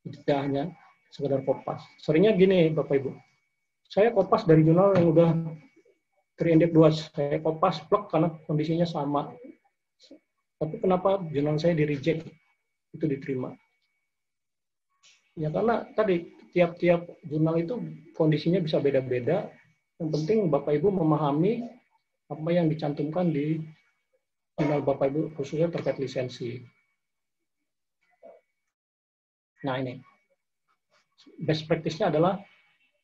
Tidak 0.00 0.38
hanya 0.40 0.72
sekedar 1.12 1.44
kopas. 1.44 1.84
Seringnya 2.00 2.32
gini 2.32 2.72
Bapak 2.72 2.96
Ibu, 2.96 3.12
saya 3.92 4.08
kopas 4.08 4.48
dari 4.48 4.64
jurnal 4.64 4.96
yang 4.96 5.12
udah 5.12 5.30
terindeks 6.40 6.72
dua, 6.72 6.88
saya 6.88 7.36
kopas 7.44 7.84
plek 7.84 8.08
karena 8.08 8.32
kondisinya 8.48 8.88
sama. 8.88 9.28
Tapi 10.56 10.80
kenapa 10.80 11.20
jurnal 11.28 11.60
saya 11.60 11.76
di 11.76 11.84
reject? 11.84 12.24
Itu 12.96 13.04
diterima. 13.04 13.52
Ya 15.36 15.52
karena 15.52 15.84
tadi 15.92 16.32
tiap-tiap 16.56 17.04
jurnal 17.28 17.60
itu 17.60 17.76
kondisinya 18.16 18.64
bisa 18.64 18.80
beda-beda. 18.80 19.52
Yang 20.00 20.08
penting 20.16 20.38
Bapak 20.48 20.72
Ibu 20.80 20.88
memahami 20.88 21.81
apa 22.32 22.48
yang 22.52 22.66
dicantumkan 22.72 23.28
di 23.30 23.60
jurnal 24.56 24.80
Bapak 24.84 25.12
Ibu 25.12 25.36
khususnya 25.36 25.68
terkait 25.68 26.00
lisensi. 26.00 26.60
Nah 29.62 29.78
ini 29.78 30.00
best 31.42 31.66
practice-nya 31.70 32.10
adalah 32.10 32.38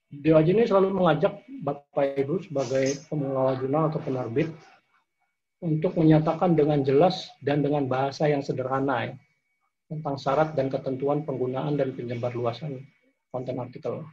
DOAJ 0.09 0.49
ini 0.57 0.65
selalu 0.65 0.97
mengajak 0.97 1.45
Bapak 1.61 2.17
Ibu 2.17 2.41
sebagai 2.49 2.97
pengelola 3.13 3.61
jurnal 3.61 3.93
atau 3.93 4.01
penerbit 4.01 4.49
untuk 5.61 5.99
menyatakan 5.99 6.55
dengan 6.55 6.81
jelas 6.87 7.29
dan 7.45 7.61
dengan 7.61 7.85
bahasa 7.91 8.31
yang 8.31 8.41
sederhana 8.41 9.11
ya, 9.11 9.15
tentang 9.91 10.17
syarat 10.17 10.55
dan 10.55 10.71
ketentuan 10.71 11.27
penggunaan 11.27 11.77
dan 11.77 11.93
penyebar 11.93 12.33
luasan 12.33 12.79
konten 13.29 13.59
artikel. 13.59 14.07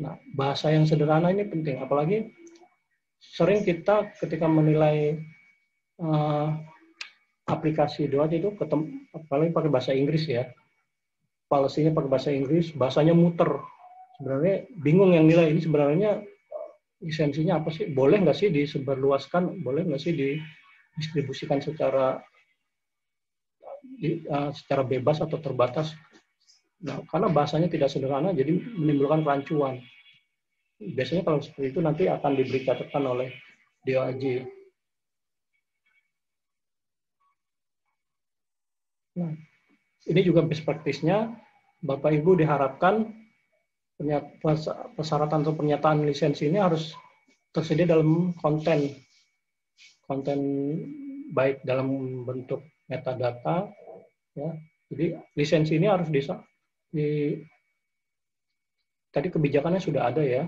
Nah, 0.00 0.16
bahasa 0.36 0.72
yang 0.72 0.84
sederhana 0.88 1.32
ini 1.32 1.46
penting, 1.48 1.80
apalagi 1.80 2.32
sering 3.20 3.60
kita 3.62 4.16
ketika 4.16 4.48
menilai 4.48 5.20
uh, 6.00 6.56
aplikasi 7.44 8.08
doa 8.08 8.24
itu 8.32 8.56
ketemu, 8.56 9.04
apalagi 9.12 9.50
pakai 9.52 9.70
bahasa 9.70 9.92
Inggris 9.92 10.24
ya, 10.24 10.48
policy-nya 11.50 11.92
pakai 11.92 12.10
bahasa 12.10 12.30
Inggris, 12.32 12.72
bahasanya 12.72 13.12
muter. 13.12 13.60
Sebenarnya 14.16 14.68
bingung 14.80 15.12
yang 15.12 15.28
nilai 15.28 15.52
ini 15.52 15.60
sebenarnya 15.60 16.10
lisensinya 17.04 17.60
apa 17.60 17.72
sih? 17.72 17.92
Boleh 17.92 18.20
nggak 18.20 18.36
sih 18.36 18.48
disebarluaskan? 18.48 19.60
Boleh 19.64 19.84
nggak 19.88 20.00
sih 20.00 20.12
didistribusikan 20.16 21.60
secara 21.60 22.20
di, 24.00 24.24
uh, 24.28 24.52
secara 24.52 24.84
bebas 24.84 25.20
atau 25.20 25.36
terbatas? 25.40 25.92
Nah, 26.80 27.04
karena 27.12 27.28
bahasanya 27.28 27.68
tidak 27.68 27.92
sederhana, 27.92 28.32
jadi 28.32 28.56
menimbulkan 28.56 29.20
kerancuan. 29.20 29.84
Biasanya 30.80 31.22
kalau 31.28 31.44
seperti 31.44 31.76
itu 31.76 31.80
nanti 31.84 32.08
akan 32.08 32.32
diberi 32.32 32.64
catatan 32.64 33.04
oleh 33.04 33.28
DOAJ. 33.84 34.48
Nah, 39.20 39.32
ini 40.08 40.20
juga 40.24 40.40
best 40.40 40.64
practice-nya. 40.64 41.36
Bapak 41.84 42.16
Ibu 42.16 42.40
diharapkan 42.40 43.08
persyaratan 44.96 45.44
atau 45.44 45.52
pernyataan 45.52 46.04
lisensi 46.08 46.48
ini 46.48 46.56
harus 46.56 46.96
tersedia 47.52 47.84
dalam 47.84 48.32
konten 48.40 48.96
konten 50.08 50.40
baik 51.36 51.60
dalam 51.64 51.88
bentuk 52.24 52.64
metadata 52.88 53.68
ya 54.32 54.56
jadi 54.88 55.20
lisensi 55.36 55.76
ini 55.76 55.88
harus 55.88 56.08
bisa 56.08 56.40
di 56.88 57.36
tadi 59.10 59.28
kebijakannya 59.28 59.82
sudah 59.82 60.10
ada 60.10 60.22
ya, 60.22 60.46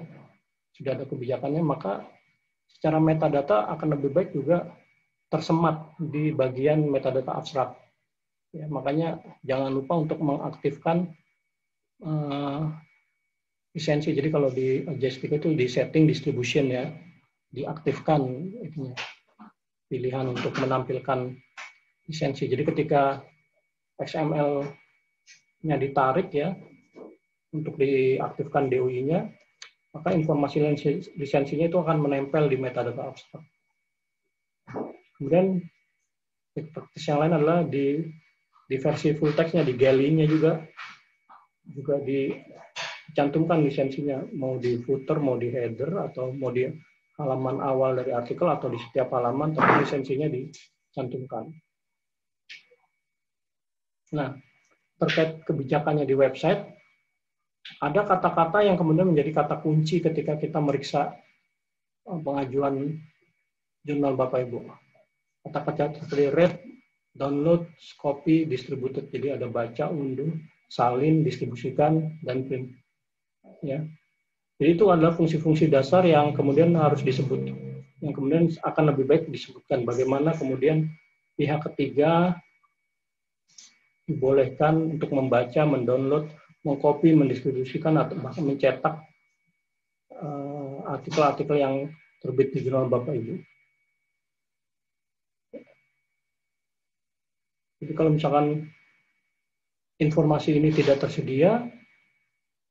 sudah 0.72 0.96
ada 0.96 1.04
kebijakannya, 1.04 1.62
maka 1.64 2.04
secara 2.68 2.98
metadata 2.98 3.68
akan 3.72 3.98
lebih 3.98 4.10
baik 4.10 4.30
juga 4.32 4.68
tersemat 5.28 5.96
di 5.96 6.32
bagian 6.32 6.84
metadata 6.88 7.32
abstrak. 7.36 7.70
Ya, 8.52 8.68
makanya 8.68 9.16
jangan 9.48 9.72
lupa 9.72 9.96
untuk 9.96 10.20
mengaktifkan 10.20 11.08
uh, 12.04 12.68
lisensi. 13.72 14.12
Jadi 14.12 14.28
kalau 14.28 14.52
di 14.52 14.84
JSPK 14.84 15.40
itu 15.40 15.48
di 15.56 15.66
setting 15.68 16.04
distribution 16.04 16.68
ya, 16.68 16.92
diaktifkan 17.48 18.20
itunya 18.60 18.92
pilihan 19.88 20.28
untuk 20.28 20.52
menampilkan 20.60 21.32
lisensi. 22.08 22.48
Jadi 22.48 22.64
ketika 22.64 23.24
XML 24.00 24.64
nya 25.62 25.76
ditarik 25.78 26.28
ya 26.34 26.52
untuk 27.54 27.78
diaktifkan 27.78 28.68
DOI-nya, 28.72 29.30
maka 29.92 30.08
informasi 30.16 30.56
lisensinya 31.20 31.68
itu 31.68 31.76
akan 31.76 31.98
menempel 32.00 32.48
di 32.48 32.56
metadata 32.56 33.12
abstrak. 33.12 33.44
Kemudian 35.20 35.60
praktis 36.52 37.04
yang 37.08 37.20
lain 37.20 37.36
adalah 37.36 37.60
di 37.64 38.00
di 38.72 38.76
versi 38.80 39.12
full 39.12 39.36
text-nya, 39.36 39.68
di 39.68 39.76
galley-nya 39.76 40.24
juga 40.24 40.64
juga 41.68 42.00
dicantumkan 42.00 43.60
lisensinya, 43.60 44.24
mau 44.32 44.56
di 44.56 44.80
footer, 44.80 45.20
mau 45.20 45.36
di 45.36 45.52
header, 45.52 46.08
atau 46.08 46.32
mau 46.32 46.48
di 46.48 46.64
halaman 47.20 47.60
awal 47.60 48.00
dari 48.00 48.16
artikel, 48.16 48.48
atau 48.48 48.72
di 48.72 48.80
setiap 48.80 49.12
halaman, 49.12 49.52
tapi 49.52 49.84
lisensinya 49.84 50.26
dicantumkan. 50.32 51.52
Nah, 54.16 54.32
terkait 54.96 55.44
kebijakannya 55.44 56.08
di 56.08 56.16
website, 56.16 56.71
ada 57.82 58.00
kata-kata 58.02 58.66
yang 58.66 58.74
kemudian 58.74 59.10
menjadi 59.10 59.42
kata 59.42 59.62
kunci 59.62 60.02
ketika 60.02 60.34
kita 60.38 60.58
meriksa 60.58 61.14
eh, 62.06 62.18
pengajuan 62.18 62.98
jurnal 63.86 64.14
Bapak 64.18 64.46
Ibu. 64.46 64.58
Kata-kata 65.42 65.98
seperti 65.98 66.30
read, 66.30 66.54
download, 67.18 67.66
copy, 67.98 68.46
distributed. 68.46 69.10
Jadi 69.10 69.34
ada 69.34 69.50
baca, 69.50 69.90
unduh, 69.90 70.30
salin, 70.70 71.26
distribusikan, 71.26 72.22
dan 72.22 72.46
print. 72.46 72.70
Ya. 73.66 73.82
Jadi 74.62 74.78
itu 74.78 74.86
adalah 74.86 75.18
fungsi-fungsi 75.18 75.66
dasar 75.66 76.06
yang 76.06 76.30
kemudian 76.30 76.78
harus 76.78 77.02
disebut. 77.02 77.50
Yang 77.98 78.14
kemudian 78.14 78.44
akan 78.62 78.94
lebih 78.94 79.06
baik 79.10 79.22
disebutkan 79.26 79.82
bagaimana 79.82 80.34
kemudian 80.38 80.86
pihak 81.34 81.66
ketiga 81.70 82.38
dibolehkan 84.06 84.98
untuk 84.98 85.10
membaca, 85.14 85.62
mendownload, 85.66 86.30
mengcopy, 86.62 87.14
mendistribusikan 87.14 87.98
atau 87.98 88.18
bahkan 88.22 88.46
mencetak 88.46 89.02
eh, 90.14 90.76
artikel-artikel 90.86 91.56
yang 91.58 91.74
terbit 92.22 92.54
di 92.54 92.62
jurnal 92.62 92.86
Bapak 92.86 93.18
Ibu. 93.18 93.34
Jadi 97.82 97.92
kalau 97.98 98.14
misalkan 98.14 98.70
informasi 99.98 100.54
ini 100.54 100.70
tidak 100.70 101.02
tersedia, 101.02 101.66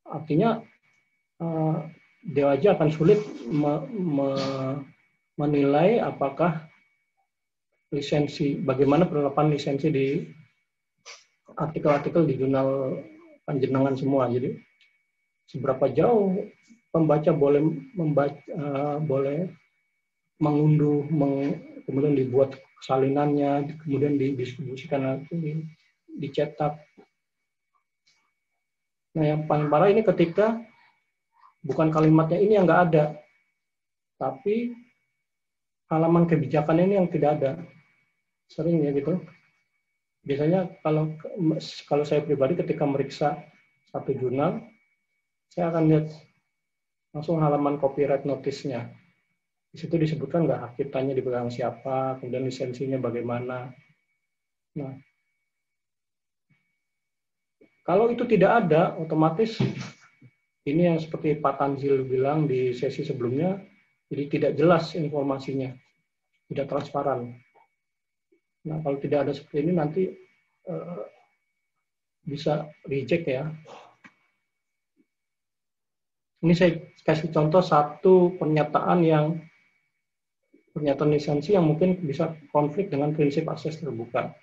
artinya 0.07 0.63
uh, 1.43 1.83
aja 2.31 2.79
akan 2.79 2.89
sulit 2.95 3.19
me, 3.51 3.83
me, 3.91 4.29
menilai 5.35 5.99
apakah 5.99 6.63
lisensi, 7.91 8.55
bagaimana 8.55 9.03
penerapan 9.03 9.51
lisensi 9.51 9.91
di 9.91 10.23
artikel-artikel 11.59 12.23
di 12.23 12.39
jurnal 12.39 12.95
panjenengan 13.45 13.95
semua. 13.97 14.29
Jadi 14.29 14.57
seberapa 15.49 15.89
jauh 15.91 16.47
pembaca 16.91 17.31
boleh 17.31 17.61
membaca 17.95 18.41
uh, 18.51 18.97
boleh 18.99 19.51
mengunduh, 20.41 21.05
meng, 21.11 21.61
kemudian 21.85 22.17
dibuat 22.17 22.57
salinannya, 22.81 23.77
kemudian 23.85 24.17
didistribusikan 24.17 25.05
nanti 25.05 25.61
dicetak. 26.09 26.81
Nah 29.13 29.25
yang 29.27 29.45
paling 29.45 29.69
parah 29.69 29.91
ini 29.91 30.01
ketika 30.01 30.57
bukan 31.61 31.93
kalimatnya 31.93 32.41
ini 32.41 32.57
yang 32.57 32.65
nggak 32.65 32.83
ada, 32.89 33.05
tapi 34.17 34.73
halaman 35.93 36.25
kebijakan 36.25 36.81
ini 36.81 36.97
yang 36.97 37.07
tidak 37.11 37.37
ada. 37.37 37.51
Sering 38.51 38.83
ya 38.83 38.91
gitu 38.91 39.15
biasanya 40.21 40.69
kalau 40.85 41.17
kalau 41.89 42.05
saya 42.05 42.21
pribadi 42.21 42.57
ketika 42.57 42.85
meriksa 42.85 43.41
satu 43.89 44.13
jurnal, 44.13 44.61
saya 45.51 45.73
akan 45.73 45.83
lihat 45.89 46.07
langsung 47.11 47.43
halaman 47.43 47.75
copyright 47.81 48.23
notice-nya. 48.23 48.87
Di 49.71 49.79
situ 49.79 49.95
disebutkan 49.95 50.47
nggak 50.47 50.59
hak 50.59 50.71
ciptanya 50.79 51.15
dipegang 51.15 51.51
siapa, 51.51 52.19
kemudian 52.19 52.43
lisensinya 52.47 52.99
bagaimana. 52.99 53.71
Nah, 54.75 54.93
kalau 57.83 58.11
itu 58.11 58.23
tidak 58.27 58.67
ada, 58.67 58.95
otomatis 58.99 59.59
ini 60.67 60.85
yang 60.85 60.99
seperti 61.01 61.39
Pak 61.41 61.57
Tanzil 61.57 62.05
bilang 62.05 62.45
di 62.45 62.71
sesi 62.71 63.01
sebelumnya, 63.01 63.57
jadi 64.07 64.23
tidak 64.29 64.51
jelas 64.59 64.93
informasinya, 64.93 65.73
tidak 66.51 66.67
transparan. 66.69 67.35
Nah, 68.61 68.77
kalau 68.85 68.97
tidak 69.01 69.25
ada 69.25 69.33
seperti 69.33 69.65
ini 69.65 69.73
nanti 69.73 70.03
uh, 70.69 71.05
bisa 72.21 72.69
reject 72.85 73.25
ya. 73.25 73.49
Ini 76.41 76.53
saya 76.57 76.77
kasih 77.01 77.29
contoh 77.33 77.61
satu 77.61 78.37
pernyataan 78.37 78.99
yang 79.05 79.25
pernyataan 80.73 81.13
lisensi 81.13 81.53
yang 81.53 81.65
mungkin 81.65 82.01
bisa 82.01 82.33
konflik 82.49 82.89
dengan 82.89 83.13
prinsip 83.13 83.45
akses 83.49 83.81
terbuka. 83.81 84.33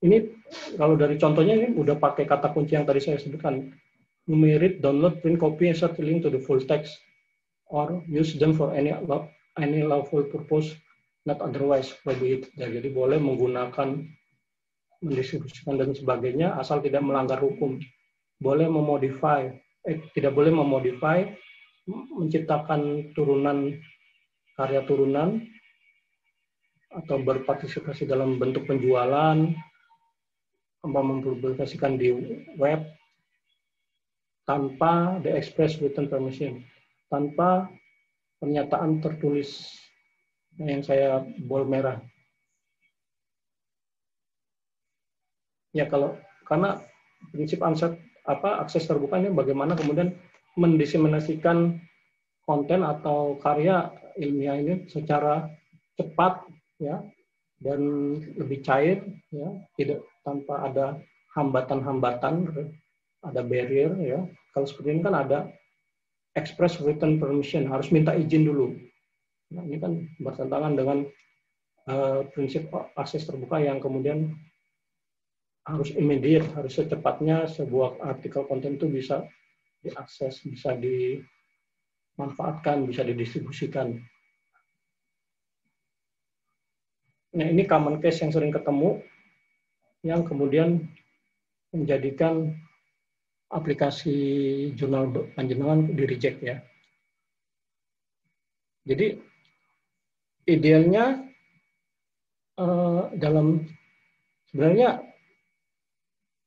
Ini 0.00 0.16
kalau 0.80 0.96
dari 0.96 1.20
contohnya 1.20 1.56
ini 1.56 1.76
udah 1.76 2.00
pakai 2.00 2.24
kata 2.24 2.52
kunci 2.56 2.76
yang 2.76 2.88
tadi 2.88 3.00
saya 3.00 3.20
sebutkan. 3.20 3.72
Numerit, 4.28 4.78
download, 4.80 5.20
print, 5.24 5.40
copy, 5.40 5.72
insert 5.72 5.96
link 5.98 6.22
to 6.22 6.30
the 6.30 6.38
full 6.38 6.60
text, 6.62 7.00
or 7.66 8.04
use 8.06 8.36
them 8.36 8.54
for 8.54 8.70
any 8.76 8.94
any 9.58 9.82
lawful 9.82 10.22
purpose 10.22 10.70
not 11.28 11.40
otherwise 11.44 11.92
prohibited. 12.00 12.48
Ya, 12.56 12.68
jadi 12.70 12.88
boleh 12.92 13.20
menggunakan 13.20 14.04
mendistribusikan 15.00 15.80
dan 15.80 15.96
sebagainya 15.96 16.56
asal 16.60 16.84
tidak 16.84 17.04
melanggar 17.04 17.40
hukum. 17.40 17.80
Boleh 18.40 18.68
memodify, 18.68 19.52
eh, 19.84 20.00
tidak 20.16 20.32
boleh 20.32 20.52
memodify, 20.52 21.24
menciptakan 21.88 23.12
turunan 23.12 23.76
karya 24.56 24.84
turunan 24.84 25.40
atau 26.90 27.16
berpartisipasi 27.22 28.04
dalam 28.04 28.36
bentuk 28.36 28.68
penjualan, 28.68 29.36
mempublikasikan 30.84 32.00
di 32.00 32.12
web 32.56 32.80
tanpa 34.48 35.20
the 35.22 35.30
express 35.30 35.78
written 35.78 36.08
permission, 36.08 36.64
tanpa 37.12 37.68
pernyataan 38.40 38.98
tertulis 39.04 39.76
yang 40.58 40.82
saya 40.82 41.22
bol 41.46 41.68
merah. 41.68 42.02
Ya 45.70 45.86
kalau 45.86 46.18
karena 46.48 46.82
prinsip 47.30 47.62
ansat 47.62 47.94
apa 48.26 48.58
akses 48.64 48.90
terbuka 48.90 49.22
ini 49.22 49.30
bagaimana 49.30 49.78
kemudian 49.78 50.18
mendiseminasikan 50.58 51.78
konten 52.42 52.82
atau 52.82 53.38
karya 53.38 53.94
ilmiah 54.18 54.58
ini 54.58 54.74
secara 54.90 55.46
cepat 55.94 56.42
ya 56.82 56.98
dan 57.62 57.80
lebih 58.34 58.64
cair 58.64 58.98
ya 59.30 59.48
tidak 59.78 60.02
tanpa 60.26 60.66
ada 60.66 60.86
hambatan-hambatan 61.36 62.50
ada 63.22 63.40
barrier 63.44 63.94
ya 64.00 64.20
kalau 64.56 64.66
seperti 64.66 64.98
ini 64.98 65.02
kan 65.06 65.14
ada 65.14 65.38
express 66.34 66.80
written 66.82 67.20
permission 67.20 67.68
harus 67.68 67.92
minta 67.92 68.16
izin 68.16 68.48
dulu 68.48 68.74
nah, 69.50 69.62
ini 69.66 69.78
kan 69.78 70.08
bertentangan 70.18 70.76
dengan 70.78 71.06
uh, 71.90 72.22
prinsip 72.30 72.74
akses 72.94 73.26
terbuka 73.26 73.60
yang 73.62 73.80
kemudian 73.82 74.36
harus 75.68 75.90
immediate 75.94 76.54
harus 76.56 76.74
secepatnya 76.74 77.46
sebuah 77.46 78.00
artikel 78.02 78.44
konten 78.48 78.74
itu 78.80 78.88
bisa 78.88 79.28
diakses 79.84 80.40
bisa 80.46 80.74
dimanfaatkan 80.74 82.86
bisa 82.88 83.04
didistribusikan 83.04 84.00
Nah, 87.30 87.46
ini 87.46 87.62
common 87.62 88.02
case 88.02 88.26
yang 88.26 88.34
sering 88.34 88.50
ketemu 88.50 88.98
yang 90.02 90.26
kemudian 90.26 90.82
menjadikan 91.70 92.58
aplikasi 93.54 94.18
jurnal 94.74 95.14
panjenengan 95.38 95.94
di 95.94 96.04
reject 96.10 96.42
ya. 96.42 96.58
Jadi 98.82 99.14
idealnya 100.48 101.24
uh, 102.60 103.10
dalam 103.16 103.66
sebenarnya 104.48 105.04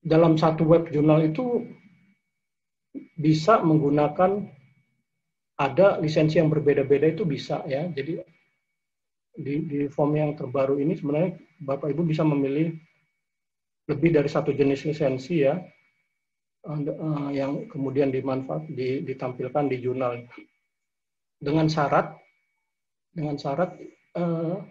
dalam 0.04 0.36
satu 0.36 0.68
web 0.68 0.90
jurnal 0.92 1.24
itu 1.24 1.64
bisa 3.18 3.64
menggunakan 3.64 4.46
ada 5.58 6.02
lisensi 6.02 6.42
yang 6.42 6.50
berbeda-beda 6.50 7.14
itu 7.14 7.24
bisa 7.24 7.62
ya. 7.70 7.88
Jadi 7.90 8.20
di, 9.34 9.54
di 9.66 9.80
form 9.90 10.14
yang 10.14 10.32
terbaru 10.38 10.78
ini 10.78 10.94
sebenarnya 10.94 11.38
Bapak 11.62 11.90
Ibu 11.90 12.06
bisa 12.06 12.22
memilih 12.22 12.74
lebih 13.90 14.16
dari 14.16 14.30
satu 14.30 14.54
jenis 14.56 14.88
lisensi 14.88 15.44
ya 15.44 15.60
uh, 16.70 17.30
yang 17.34 17.68
kemudian 17.68 18.14
dimanfaat 18.14 18.70
di, 18.72 19.04
ditampilkan 19.04 19.68
di 19.68 19.78
jurnal 19.84 20.24
dengan 21.42 21.68
syarat 21.68 22.16
dengan 23.14 23.38
syarat 23.38 23.78
uh, 24.18 24.62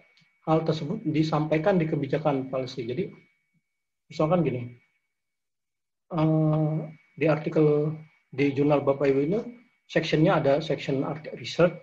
hal 0.43 0.59
tersebut 0.67 0.99
disampaikan 1.07 1.79
di 1.79 1.87
kebijakan 1.87 2.51
policy. 2.51 2.83
Jadi 2.83 3.09
misalkan 4.11 4.43
gini 4.43 4.61
uh, 6.11 6.83
di 7.15 7.25
artikel 7.31 7.95
di 8.35 8.51
jurnal 8.51 8.83
Bapak 8.83 9.07
Ibu 9.07 9.19
ini 9.23 9.39
sectionnya 9.87 10.43
ada 10.43 10.53
section 10.59 11.01
research, 11.39 11.73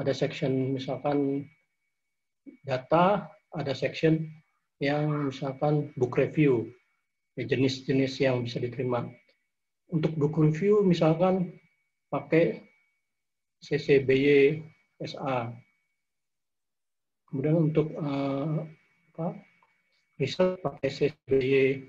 ada 0.00 0.10
section 0.10 0.74
misalkan 0.74 1.46
data 2.66 3.28
ada 3.54 3.72
section 3.72 4.28
yang 4.78 5.32
misalkan 5.32 5.90
book 5.98 6.14
review, 6.14 6.70
ya, 7.34 7.44
jenis-jenis 7.48 8.14
yang 8.22 8.46
bisa 8.46 8.62
diterima. 8.62 9.08
Untuk 9.88 10.14
book 10.14 10.36
review 10.36 10.84
misalkan 10.84 11.56
pakai 12.12 12.62
CCBY 13.64 14.62
SA. 15.02 15.50
Kemudian 17.28 17.70
untuk 17.70 17.92
uh, 18.00 18.64
apa, 19.12 19.36
riset 20.16 20.58
pakai 20.64 20.88
CCBY 20.88 21.84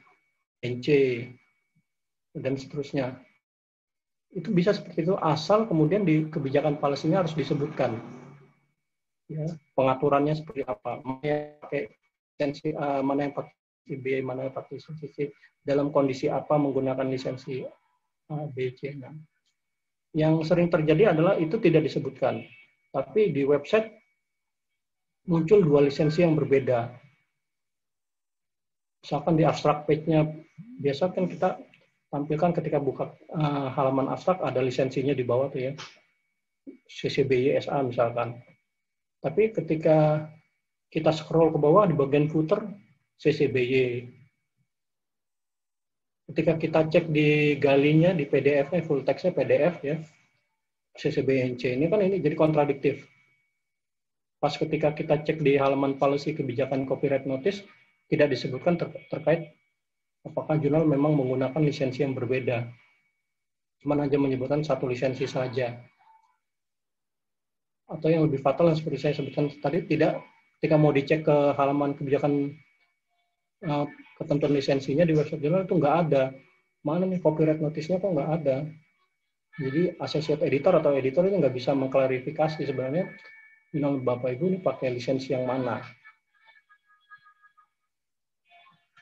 NC 0.63 0.87
dan 2.35 2.59
seterusnya. 2.59 3.15
Itu 4.29 4.53
bisa 4.53 4.75
seperti 4.75 5.09
itu 5.09 5.15
asal 5.17 5.65
kemudian 5.65 6.05
di 6.05 6.29
kebijakan 6.29 6.77
policy 6.77 7.09
harus 7.09 7.33
disebutkan 7.33 7.97
ya, 9.29 9.45
pengaturannya 9.73 10.37
seperti 10.37 10.65
apa, 10.65 11.01
mana 11.05 11.23
yang 11.23 11.57
pakai 11.61 11.81
lisensi 12.35 12.69
uh, 12.73 13.01
mana 13.05 13.29
yang 13.29 13.33
pakai 13.33 13.53
CBA, 13.89 14.17
mana 14.25 14.49
yang 14.49 14.53
pakai 14.53 14.71
lisensi 14.77 15.25
dalam 15.61 15.93
kondisi 15.93 16.27
apa 16.27 16.57
menggunakan 16.57 17.05
lisensi 17.09 17.65
uh, 18.29 18.45
B, 18.49 18.73
C. 18.73 18.97
Nah. 18.97 19.13
Yang 20.09 20.49
sering 20.49 20.73
terjadi 20.73 21.13
adalah 21.13 21.37
itu 21.37 21.61
tidak 21.61 21.85
disebutkan, 21.85 22.41
tapi 22.89 23.29
di 23.29 23.45
website 23.45 23.98
muncul 25.29 25.61
dua 25.61 25.85
lisensi 25.85 26.25
yang 26.25 26.33
berbeda. 26.33 26.89
Misalkan 29.05 29.37
di 29.37 29.45
abstract 29.45 29.85
page-nya, 29.85 30.25
biasa 30.81 31.13
kan 31.13 31.29
kita 31.29 31.61
tampilkan 32.09 32.51
ketika 32.57 32.81
buka 32.81 33.13
uh, 33.29 33.69
halaman 33.77 34.09
abstrak 34.09 34.41
ada 34.41 34.59
lisensinya 34.59 35.13
di 35.13 35.21
bawah 35.21 35.53
tuh 35.53 35.71
ya. 35.71 35.73
CCBY 36.89 37.61
SA 37.61 37.85
misalkan. 37.85 38.41
Tapi 39.21 39.53
ketika 39.53 40.25
kita 40.89 41.13
scroll 41.13 41.53
ke 41.53 41.59
bawah 41.61 41.85
di 41.85 41.93
bagian 41.93 42.25
footer 42.25 42.65
CCBY. 43.21 44.09
Ketika 46.29 46.53
kita 46.57 46.79
cek 46.89 47.05
di 47.09 47.57
galinya 47.57 48.13
di 48.13 48.25
PDF-nya 48.25 48.81
full 48.85 49.05
text-nya 49.05 49.33
PDF 49.33 49.75
ya. 49.85 49.97
CCBNC 50.97 51.77
ini 51.77 51.85
kan 51.87 52.01
ini 52.01 52.17
jadi 52.19 52.35
kontradiktif. 52.35 53.05
Pas 54.39 54.55
ketika 54.55 54.95
kita 54.95 55.19
cek 55.19 55.43
di 55.43 55.59
halaman 55.59 55.99
policy 55.99 56.31
kebijakan 56.31 56.87
copyright 56.87 57.27
notice 57.27 57.59
tidak 58.07 58.31
disebutkan 58.31 58.79
ter 58.79 58.87
terkait 59.11 59.51
apakah 60.23 60.55
jurnal 60.55 60.87
memang 60.87 61.11
menggunakan 61.11 61.59
lisensi 61.59 62.07
yang 62.07 62.15
berbeda. 62.15 62.71
Cuma 63.83 63.99
hanya 63.99 64.15
menyebutkan 64.15 64.63
satu 64.63 64.87
lisensi 64.87 65.27
saja. 65.27 65.75
Atau 67.91 68.07
yang 68.07 68.27
lebih 68.27 68.39
fatal 68.39 68.71
yang 68.71 68.79
seperti 68.79 68.99
saya 68.99 69.13
sebutkan 69.19 69.51
tadi 69.59 69.83
tidak 69.83 70.23
ketika 70.59 70.75
mau 70.75 70.95
dicek 70.95 71.27
ke 71.27 71.37
halaman 71.55 71.95
kebijakan 71.95 72.55
uh, 73.67 73.87
ketentuan 74.19 74.55
lisensinya 74.55 75.03
di 75.03 75.15
website 75.15 75.43
jurnal 75.43 75.67
itu 75.67 75.75
nggak 75.75 75.95
ada. 76.07 76.31
Mana 76.79 77.03
nih 77.03 77.19
copyright 77.19 77.59
notice-nya 77.59 77.99
kok 77.99 78.11
nggak 78.11 78.31
ada? 78.39 78.63
Jadi 79.59 79.91
associate 79.99 80.47
editor 80.47 80.79
atau 80.79 80.95
editor 80.95 81.27
itu 81.27 81.35
nggak 81.35 81.55
bisa 81.55 81.75
mengklarifikasi 81.75 82.63
sebenarnya 82.63 83.11
jurnal 83.69 84.01
bapak 84.01 84.37
ibu 84.37 84.53
ini 84.53 84.59
pakai 84.61 84.97
lisensi 84.97 85.33
yang 85.33 85.45
mana 85.45 85.81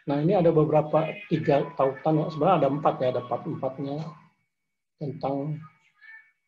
nah 0.08 0.18
ini 0.24 0.34
ada 0.36 0.52
beberapa 0.56 1.12
tiga 1.28 1.68
tautan 1.76 2.24
ya 2.24 2.26
sebenarnya 2.32 2.58
ada 2.64 2.70
empat 2.72 2.96
ya 3.04 3.08
ada 3.12 3.22
empat 3.28 3.42
empatnya 3.44 3.98
tentang 4.98 5.62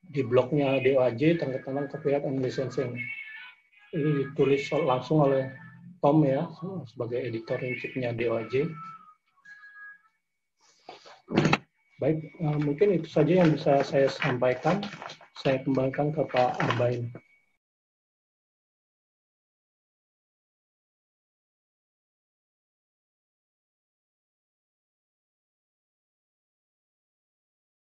di 0.10 0.26
blognya 0.26 0.82
DOAJ 0.82 1.38
tentang 1.38 1.86
copyright 1.92 2.26
and 2.26 2.42
licensing. 2.42 2.98
Ini 3.94 4.34
ditulis 4.34 4.66
langsung 4.74 5.30
oleh 5.30 5.54
Tom 6.02 6.26
ya 6.26 6.50
sebagai 6.90 7.22
editor 7.22 7.62
in 7.62 7.78
chiefnya 7.78 8.10
DOAJ. 8.18 8.70
Baik, 12.00 12.32
uh, 12.40 12.58
mungkin 12.64 12.96
itu 12.96 13.12
saja 13.12 13.44
yang 13.44 13.54
bisa 13.54 13.84
saya 13.84 14.08
sampaikan. 14.08 14.82
Saya 15.40 15.60
kembalikan 15.64 16.16
ke 16.16 16.24
Pak 16.32 16.58
Arbain. 16.58 17.12